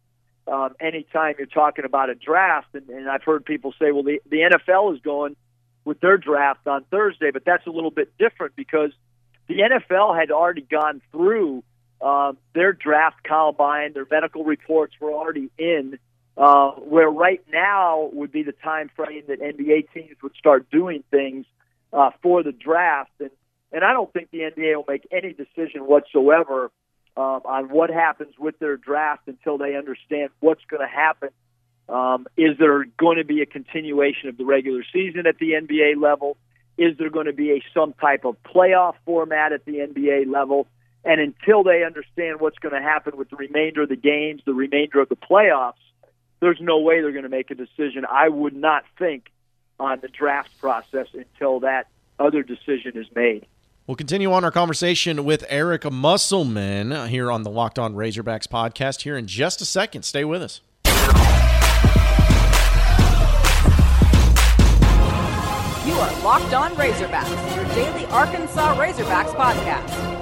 um, 0.49 0.75
anytime 0.81 1.35
you're 1.39 1.47
talking 1.47 1.85
about 1.85 2.11
a 2.11 2.15
draft. 2.15 2.67
And, 2.75 2.89
and 2.89 3.09
I've 3.09 3.23
heard 3.23 3.45
people 3.45 3.73
say, 3.79 3.93
well, 3.93 4.03
the, 4.03 4.21
the 4.29 4.39
NFL 4.39 4.95
is 4.95 5.01
going 5.01 5.37
with 5.85 6.01
their 6.01 6.19
draft 6.19 6.67
on 6.67 6.85
Thursday, 6.91 7.31
but 7.31 7.45
that's 7.45 7.67
a 7.67 7.71
little 7.71 7.93
bit 7.93 8.13
different 8.19 8.57
because 8.57 8.91
the 9.47 9.59
NFL 9.59 10.19
had 10.19 10.31
already 10.31 10.63
gone 10.63 11.01
through 11.13 11.63
uh, 12.01 12.33
their 12.55 12.73
draft 12.73 13.23
combine, 13.25 13.93
their 13.93 14.07
medical 14.11 14.45
reports 14.45 14.95
were 15.01 15.13
already 15.13 15.51
in. 15.59 15.99
Uh, 16.37 16.71
where 16.71 17.11
right 17.11 17.43
now 17.53 18.09
would 18.13 18.31
be 18.31 18.45
the 18.45 18.53
time 18.53 18.89
frame 18.95 19.25
that 19.27 19.41
NBA 19.41 19.93
teams 19.93 20.17
would 20.23 20.37
start 20.39 20.71
doing 20.71 21.03
things 21.11 21.45
uh, 21.93 22.11
for 22.23 22.45
the 22.45 22.53
draft, 22.53 23.11
and 23.19 23.31
and 23.73 23.83
I 23.83 23.93
don't 23.93 24.13
think 24.13 24.31
the 24.31 24.43
NBA 24.43 24.77
will 24.77 24.85
make 24.87 25.09
any 25.11 25.33
decision 25.33 25.81
whatsoever 25.81 26.71
um, 27.17 27.41
on 27.45 27.71
what 27.71 27.91
happens 27.91 28.35
with 28.39 28.57
their 28.61 28.77
draft 28.77 29.27
until 29.27 29.59
they 29.59 29.75
understand 29.75 30.31
what's 30.39 30.65
going 30.71 30.81
to 30.81 30.87
happen 30.87 31.31
um, 31.89 32.27
is 32.37 32.59
there 32.59 32.85
going 32.99 33.17
to 33.17 33.25
be 33.25 33.41
a 33.41 33.47
continuation 33.47 34.29
of 34.29 34.37
the 34.37 34.45
regular 34.45 34.85
season 34.93 35.27
at 35.27 35.39
the 35.39 35.53
NBA 35.53 36.01
level? 36.01 36.37
Is 36.77 36.97
there 36.99 37.11
going 37.11 37.27
to 37.27 37.33
be 37.33 37.53
a 37.53 37.63
some 37.75 37.95
type 37.95 38.25
of 38.25 38.37
playoff 38.43 38.95
format 39.05 39.53
at 39.53 39.65
the 39.65 39.79
NBA 39.79 40.31
level? 40.31 40.67
And 41.05 41.21
until 41.21 41.63
they 41.63 41.85
understand 41.85 42.41
what's 42.41 42.59
going 42.59 42.75
to 42.75 42.83
happen 42.83 43.17
with 43.17 43.31
the 43.31 43.37
remainder 43.37 43.83
of 43.83 43.89
the 43.89 43.97
games, 43.97 44.43
the 44.45 44.55
remainder 44.55 45.01
of 45.01 45.09
the 45.09 45.17
playoffs, 45.17 45.75
there's 46.41 46.61
no 46.61 46.79
way 46.79 47.01
they're 47.01 47.13
going 47.13 47.23
to 47.25 47.29
make 47.29 47.51
a 47.51 47.55
decision. 47.55 48.05
I 48.11 48.29
would 48.29 48.55
not 48.55 48.85
think 48.99 49.31
on 49.81 50.01
the 50.01 50.09
draft 50.09 50.51
process 50.61 51.07
until 51.15 51.61
that 51.61 51.87
other 52.19 52.43
decision 52.43 52.97
is 52.97 53.07
made. 53.15 53.47
We'll 53.87 53.97
continue 53.97 54.31
on 54.33 54.45
our 54.45 54.51
conversation 54.51 55.25
with 55.25 55.45
Eric 55.49 55.91
Musselman 55.91 57.09
here 57.09 57.31
on 57.33 57.43
the 57.43 57.51
Locked 57.51 57.79
On 57.79 57.95
Razorbacks 57.95 58.47
podcast 58.47 59.03
here 59.03 59.17
in 59.17 59.27
just 59.27 59.63
a 59.63 59.65
second. 59.65 60.03
Stay 60.03 60.25
with 60.25 60.43
us. 60.43 60.61
You 65.87 65.95
are 65.95 66.23
Locked 66.23 66.53
On 66.53 66.73
Razorbacks, 66.73 67.57
your 67.57 67.65
daily 67.75 68.05
Arkansas 68.07 68.77
Razorbacks 68.77 69.35
podcast. 69.35 70.18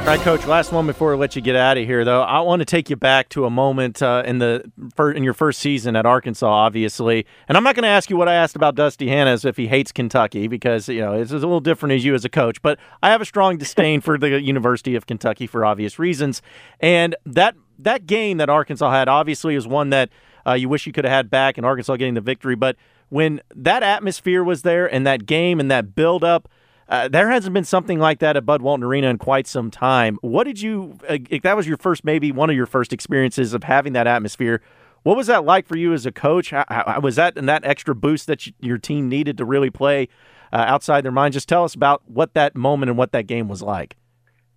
All 0.00 0.16
right, 0.16 0.24
Coach. 0.24 0.44
Last 0.46 0.72
one 0.72 0.86
before 0.86 1.12
I 1.12 1.16
let 1.16 1.36
you 1.36 1.42
get 1.42 1.54
out 1.54 1.78
of 1.78 1.84
here, 1.84 2.04
though. 2.04 2.22
I 2.22 2.40
want 2.40 2.60
to 2.60 2.64
take 2.64 2.90
you 2.90 2.96
back 2.96 3.28
to 3.28 3.44
a 3.44 3.50
moment 3.50 4.02
uh, 4.02 4.24
in 4.26 4.38
the 4.38 4.64
in 4.98 5.22
your 5.22 5.34
first 5.34 5.60
season 5.60 5.94
at 5.94 6.04
Arkansas, 6.04 6.48
obviously. 6.48 7.26
And 7.46 7.56
I'm 7.56 7.62
not 7.62 7.76
going 7.76 7.84
to 7.84 7.90
ask 7.90 8.10
you 8.10 8.16
what 8.16 8.26
I 8.26 8.34
asked 8.34 8.56
about 8.56 8.74
Dusty 8.74 9.06
Hannahs 9.06 9.44
if 9.44 9.56
he 9.56 9.68
hates 9.68 9.92
Kentucky 9.92 10.48
because 10.48 10.88
you 10.88 11.00
know 11.00 11.12
it's 11.12 11.30
a 11.30 11.36
little 11.36 11.60
different 11.60 11.92
as 11.92 12.04
you 12.04 12.14
as 12.14 12.24
a 12.24 12.28
coach. 12.28 12.60
But 12.60 12.80
I 13.04 13.10
have 13.10 13.20
a 13.20 13.24
strong 13.24 13.58
disdain 13.58 14.00
for 14.00 14.18
the 14.18 14.40
University 14.40 14.96
of 14.96 15.06
Kentucky 15.06 15.46
for 15.46 15.64
obvious 15.64 15.98
reasons. 15.98 16.42
And 16.80 17.14
that 17.24 17.54
that 17.78 18.06
game 18.06 18.38
that 18.38 18.48
Arkansas 18.48 18.90
had 18.90 19.06
obviously 19.06 19.54
is 19.54 19.68
one 19.68 19.90
that 19.90 20.08
uh, 20.44 20.54
you 20.54 20.68
wish 20.68 20.86
you 20.86 20.92
could 20.92 21.04
have 21.04 21.12
had 21.12 21.30
back, 21.30 21.56
and 21.56 21.64
Arkansas 21.64 21.94
getting 21.96 22.14
the 22.14 22.20
victory. 22.20 22.56
But 22.56 22.74
when 23.10 23.42
that 23.54 23.82
atmosphere 23.82 24.42
was 24.42 24.62
there 24.62 24.92
and 24.92 25.06
that 25.06 25.26
game 25.26 25.60
and 25.60 25.70
that 25.70 25.94
build 25.94 26.24
up, 26.24 26.48
uh, 26.90 27.06
there 27.08 27.30
hasn't 27.30 27.54
been 27.54 27.64
something 27.64 28.00
like 28.00 28.18
that 28.18 28.36
at 28.36 28.44
Bud 28.44 28.62
Walton 28.62 28.82
Arena 28.82 29.08
in 29.08 29.16
quite 29.16 29.46
some 29.46 29.70
time. 29.70 30.18
What 30.22 30.44
did 30.44 30.60
you? 30.60 30.98
Uh, 31.08 31.18
if 31.30 31.42
that 31.42 31.56
was 31.56 31.66
your 31.66 31.76
first, 31.76 32.04
maybe 32.04 32.32
one 32.32 32.50
of 32.50 32.56
your 32.56 32.66
first 32.66 32.92
experiences 32.92 33.54
of 33.54 33.62
having 33.62 33.92
that 33.92 34.08
atmosphere. 34.08 34.60
What 35.02 35.16
was 35.16 35.28
that 35.28 35.44
like 35.44 35.66
for 35.66 35.76
you 35.76 35.94
as 35.94 36.04
a 36.04 36.12
coach? 36.12 36.50
How, 36.50 36.64
how, 36.68 37.00
was 37.00 37.16
that 37.16 37.38
and 37.38 37.48
that 37.48 37.64
extra 37.64 37.94
boost 37.94 38.26
that 38.26 38.46
you, 38.46 38.52
your 38.60 38.76
team 38.76 39.08
needed 39.08 39.38
to 39.38 39.44
really 39.44 39.70
play 39.70 40.08
uh, 40.52 40.56
outside 40.56 41.04
their 41.04 41.12
mind? 41.12 41.32
Just 41.32 41.48
tell 41.48 41.64
us 41.64 41.74
about 41.74 42.02
what 42.06 42.34
that 42.34 42.54
moment 42.54 42.90
and 42.90 42.98
what 42.98 43.12
that 43.12 43.26
game 43.26 43.48
was 43.48 43.62
like. 43.62 43.96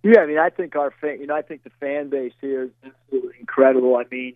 Yeah, 0.02 0.20
I 0.20 0.26
mean, 0.26 0.38
I 0.38 0.50
think 0.50 0.76
our 0.76 0.90
fan, 1.00 1.20
you 1.20 1.26
know, 1.26 1.36
I 1.36 1.40
think 1.40 1.62
the 1.62 1.70
fan 1.80 2.10
base 2.10 2.34
here 2.40 2.64
is 2.64 2.70
absolutely 2.84 3.36
incredible. 3.40 3.96
I 3.96 4.04
mean, 4.10 4.34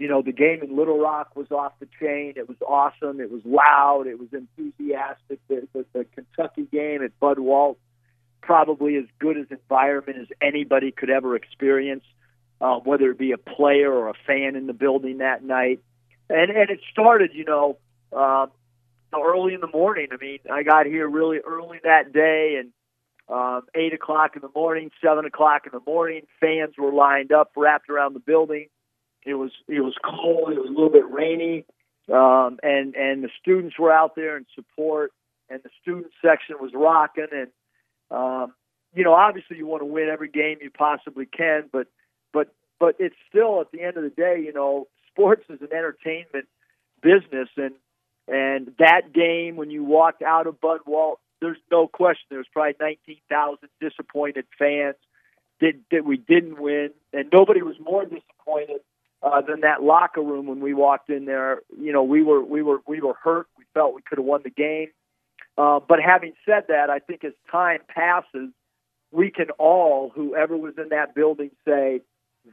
you 0.00 0.08
know, 0.08 0.22
the 0.22 0.32
game 0.32 0.62
in 0.62 0.74
Little 0.74 0.98
Rock 0.98 1.36
was 1.36 1.50
off 1.50 1.74
the 1.78 1.86
chain. 2.00 2.32
It 2.36 2.48
was 2.48 2.56
awesome. 2.66 3.20
It 3.20 3.30
was 3.30 3.42
loud. 3.44 4.06
It 4.06 4.18
was 4.18 4.28
enthusiastic. 4.32 5.40
The, 5.46 5.68
the, 5.74 5.84
the 5.92 6.06
Kentucky 6.06 6.66
game 6.72 7.04
at 7.04 7.20
Bud 7.20 7.38
Walt, 7.38 7.78
probably 8.40 8.96
as 8.96 9.04
good 9.18 9.36
as 9.36 9.46
environment 9.50 10.16
as 10.18 10.28
anybody 10.40 10.90
could 10.90 11.10
ever 11.10 11.36
experience, 11.36 12.02
um, 12.62 12.80
whether 12.84 13.10
it 13.10 13.18
be 13.18 13.32
a 13.32 13.36
player 13.36 13.92
or 13.92 14.08
a 14.08 14.14
fan 14.26 14.56
in 14.56 14.66
the 14.66 14.72
building 14.72 15.18
that 15.18 15.44
night. 15.44 15.80
And 16.30 16.50
and 16.50 16.70
it 16.70 16.80
started, 16.90 17.32
you 17.34 17.44
know, 17.44 17.76
um, 18.10 18.50
early 19.14 19.52
in 19.52 19.60
the 19.60 19.68
morning. 19.68 20.08
I 20.12 20.16
mean, 20.16 20.38
I 20.50 20.62
got 20.62 20.86
here 20.86 21.06
really 21.06 21.40
early 21.46 21.78
that 21.84 22.10
day, 22.14 22.58
and 22.58 22.72
um, 23.28 23.66
eight 23.74 23.92
o'clock 23.92 24.34
in 24.34 24.40
the 24.40 24.50
morning, 24.54 24.92
seven 25.04 25.26
o'clock 25.26 25.66
in 25.66 25.72
the 25.72 25.84
morning, 25.86 26.22
fans 26.40 26.76
were 26.78 26.90
lined 26.90 27.32
up, 27.32 27.52
wrapped 27.54 27.90
around 27.90 28.14
the 28.14 28.20
building 28.20 28.68
it 29.24 29.34
was 29.34 29.52
it 29.68 29.80
was 29.80 29.94
cold. 30.02 30.52
It 30.52 30.58
was 30.58 30.68
a 30.68 30.72
little 30.72 30.90
bit 30.90 31.10
rainy, 31.10 31.64
um, 32.12 32.58
and 32.62 32.94
and 32.94 33.22
the 33.22 33.30
students 33.40 33.78
were 33.78 33.92
out 33.92 34.14
there 34.16 34.36
in 34.36 34.46
support, 34.54 35.12
and 35.48 35.60
the 35.62 35.70
student 35.82 36.12
section 36.24 36.56
was 36.60 36.72
rocking. 36.74 37.26
And 37.32 37.48
um, 38.10 38.54
you 38.94 39.04
know, 39.04 39.12
obviously, 39.12 39.56
you 39.56 39.66
want 39.66 39.82
to 39.82 39.86
win 39.86 40.08
every 40.08 40.28
game 40.28 40.58
you 40.60 40.70
possibly 40.70 41.26
can, 41.26 41.68
but 41.72 41.88
but 42.32 42.54
but 42.78 42.96
it's 42.98 43.16
still 43.28 43.60
at 43.60 43.70
the 43.72 43.82
end 43.82 43.96
of 43.96 44.02
the 44.02 44.10
day, 44.10 44.40
you 44.44 44.52
know, 44.52 44.88
sports 45.12 45.44
is 45.50 45.60
an 45.60 45.72
entertainment 45.72 46.46
business, 47.02 47.48
and 47.56 47.74
and 48.26 48.72
that 48.78 49.12
game 49.12 49.56
when 49.56 49.70
you 49.70 49.84
walked 49.84 50.22
out 50.22 50.46
of 50.46 50.60
Bud 50.60 50.80
Walt, 50.86 51.20
there's 51.40 51.58
no 51.70 51.86
question 51.86 52.26
there 52.30 52.38
was 52.38 52.46
probably 52.52 52.74
19,000 52.80 53.68
disappointed 53.80 54.46
fans 54.58 54.96
that 55.60 55.74
that 55.90 56.04
we 56.04 56.16
didn't 56.16 56.58
win, 56.58 56.90
and 57.12 57.28
nobody 57.32 57.60
was 57.60 57.76
more 57.80 58.04
disappointed 58.04 58.80
uh, 59.22 59.40
than 59.42 59.60
that 59.60 59.82
locker 59.82 60.22
room 60.22 60.46
when 60.46 60.60
we 60.60 60.74
walked 60.74 61.10
in 61.10 61.26
there. 61.26 61.62
You 61.78 61.92
know, 61.92 62.02
we 62.02 62.22
were 62.22 62.42
we 62.42 62.62
were 62.62 62.80
we 62.86 63.00
were 63.00 63.14
hurt. 63.22 63.46
We 63.58 63.64
felt 63.74 63.94
we 63.94 64.02
could 64.02 64.18
have 64.18 64.24
won 64.24 64.40
the 64.42 64.50
game. 64.50 64.88
Uh, 65.58 65.80
but 65.86 65.98
having 66.00 66.32
said 66.46 66.64
that, 66.68 66.88
I 66.88 67.00
think 67.00 67.24
as 67.24 67.32
time 67.50 67.80
passes, 67.88 68.50
we 69.12 69.30
can 69.30 69.50
all, 69.58 70.10
whoever 70.14 70.56
was 70.56 70.74
in 70.78 70.88
that 70.90 71.14
building, 71.14 71.50
say, 71.66 72.00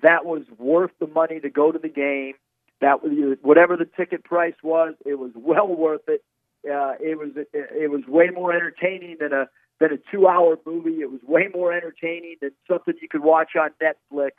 that 0.01 0.25
was 0.25 0.43
worth 0.57 0.91
the 0.99 1.07
money 1.07 1.39
to 1.39 1.49
go 1.49 1.71
to 1.71 1.79
the 1.79 1.89
game. 1.89 2.33
That 2.81 2.99
whatever 3.41 3.75
the 3.75 3.85
ticket 3.85 4.23
price 4.23 4.53
was, 4.61 4.93
it 5.05 5.15
was 5.15 5.31
well 5.35 5.67
worth 5.67 6.07
it. 6.07 6.23
Uh, 6.65 6.93
it 6.99 7.17
was 7.17 7.29
it 7.53 7.89
was 7.89 8.01
way 8.07 8.29
more 8.29 8.53
entertaining 8.53 9.17
than 9.19 9.33
a 9.33 9.47
than 9.79 9.93
a 9.93 9.97
two 10.11 10.27
hour 10.27 10.59
movie. 10.65 11.01
It 11.01 11.09
was 11.09 11.21
way 11.23 11.47
more 11.53 11.73
entertaining 11.73 12.35
than 12.41 12.51
something 12.67 12.93
you 13.01 13.07
could 13.07 13.23
watch 13.23 13.51
on 13.55 13.71
Netflix. 13.81 14.31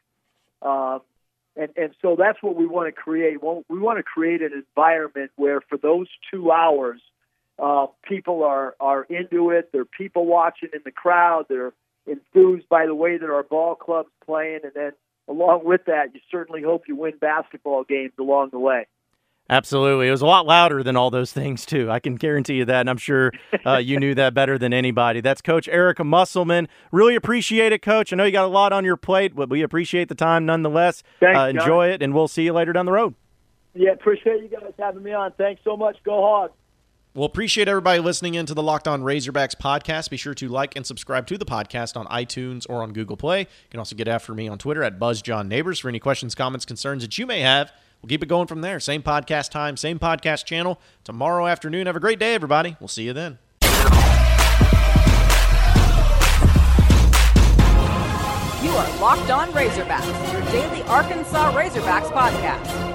Um, 0.62 1.00
and 1.58 1.70
and 1.76 1.94
so 2.00 2.16
that's 2.16 2.42
what 2.42 2.56
we 2.56 2.66
want 2.66 2.86
to 2.86 2.92
create. 2.92 3.42
We 3.42 3.78
want 3.78 3.98
to 3.98 4.02
create 4.02 4.40
an 4.42 4.52
environment 4.54 5.32
where 5.36 5.60
for 5.60 5.76
those 5.76 6.06
two 6.30 6.52
hours, 6.52 7.00
uh, 7.58 7.86
people 8.02 8.44
are 8.44 8.76
are 8.80 9.02
into 9.04 9.50
it. 9.50 9.70
They're 9.72 9.84
people 9.84 10.24
watching 10.24 10.70
in 10.72 10.80
the 10.84 10.92
crowd. 10.92 11.46
They're 11.48 11.72
enthused 12.06 12.68
by 12.68 12.86
the 12.86 12.94
way 12.94 13.18
that 13.18 13.28
our 13.28 13.42
ball 13.42 13.74
club's 13.74 14.10
playing, 14.24 14.60
and 14.62 14.72
then 14.74 14.92
along 15.28 15.64
with 15.64 15.84
that, 15.86 16.14
you 16.14 16.20
certainly 16.30 16.62
hope 16.62 16.84
you 16.86 16.96
win 16.96 17.18
basketball 17.20 17.84
games 17.84 18.12
along 18.18 18.50
the 18.52 18.58
way. 18.58 18.86
Absolutely. 19.50 20.08
It 20.08 20.10
was 20.10 20.20
a 20.20 20.26
lot 20.26 20.46
louder 20.46 20.82
than 20.82 20.94
all 20.94 21.10
those 21.10 21.32
things, 21.32 21.64
too. 21.64 21.90
I 21.90 22.00
can 22.00 22.16
guarantee 22.16 22.56
you 22.56 22.64
that. 22.66 22.80
And 22.80 22.90
I'm 22.90 22.98
sure 22.98 23.32
uh, 23.64 23.78
you 23.78 23.98
knew 23.98 24.14
that 24.14 24.34
better 24.34 24.58
than 24.58 24.74
anybody. 24.74 25.22
That's 25.22 25.40
Coach 25.40 25.68
Erica 25.68 26.04
Musselman. 26.04 26.68
Really 26.92 27.14
appreciate 27.14 27.72
it, 27.72 27.80
Coach. 27.80 28.12
I 28.12 28.16
know 28.16 28.24
you 28.24 28.32
got 28.32 28.44
a 28.44 28.48
lot 28.48 28.74
on 28.74 28.84
your 28.84 28.98
plate, 28.98 29.34
but 29.34 29.48
we 29.48 29.62
appreciate 29.62 30.08
the 30.08 30.14
time 30.14 30.44
nonetheless. 30.44 31.02
Thanks, 31.20 31.38
uh, 31.38 31.44
enjoy 31.44 31.88
it, 31.88 32.02
and 32.02 32.12
we'll 32.12 32.28
see 32.28 32.44
you 32.44 32.52
later 32.52 32.74
down 32.74 32.84
the 32.84 32.92
road. 32.92 33.14
Yeah, 33.74 33.92
appreciate 33.92 34.42
you 34.42 34.48
guys 34.48 34.72
having 34.78 35.02
me 35.02 35.12
on. 35.12 35.32
Thanks 35.32 35.62
so 35.64 35.76
much. 35.76 35.96
Go 36.04 36.20
Hogs. 36.20 36.52
Well, 37.14 37.24
appreciate 37.24 37.68
everybody 37.68 38.00
listening 38.00 38.34
into 38.34 38.54
the 38.54 38.62
Locked 38.62 38.86
On 38.86 39.02
Razorbacks 39.02 39.56
podcast. 39.56 40.10
Be 40.10 40.16
sure 40.16 40.34
to 40.34 40.48
like 40.48 40.76
and 40.76 40.86
subscribe 40.86 41.26
to 41.28 41.38
the 41.38 41.46
podcast 41.46 41.96
on 41.96 42.06
iTunes 42.06 42.66
or 42.68 42.82
on 42.82 42.92
Google 42.92 43.16
Play. 43.16 43.40
You 43.40 43.46
can 43.70 43.80
also 43.80 43.96
get 43.96 44.08
after 44.08 44.34
me 44.34 44.46
on 44.46 44.58
Twitter 44.58 44.82
at 44.82 44.98
BuzzJohnNeighbors 44.98 45.80
for 45.80 45.88
any 45.88 45.98
questions, 45.98 46.34
comments, 46.34 46.64
concerns 46.66 47.02
that 47.02 47.16
you 47.18 47.26
may 47.26 47.40
have. 47.40 47.72
We'll 48.02 48.08
keep 48.08 48.22
it 48.22 48.26
going 48.26 48.46
from 48.46 48.60
there. 48.60 48.80
Same 48.80 49.02
podcast 49.02 49.50
time, 49.50 49.76
same 49.76 49.98
podcast 49.98 50.44
channel. 50.44 50.80
Tomorrow 51.04 51.46
afternoon. 51.46 51.86
Have 51.86 51.96
a 51.96 52.00
great 52.00 52.18
day, 52.18 52.34
everybody. 52.34 52.76
We'll 52.80 52.88
see 52.88 53.04
you 53.04 53.12
then. 53.12 53.38
You 58.62 58.70
are 58.70 58.98
Locked 59.00 59.30
On 59.30 59.48
Razorbacks, 59.50 60.32
your 60.32 60.42
daily 60.52 60.82
Arkansas 60.82 61.52
Razorbacks 61.52 62.10
podcast 62.10 62.87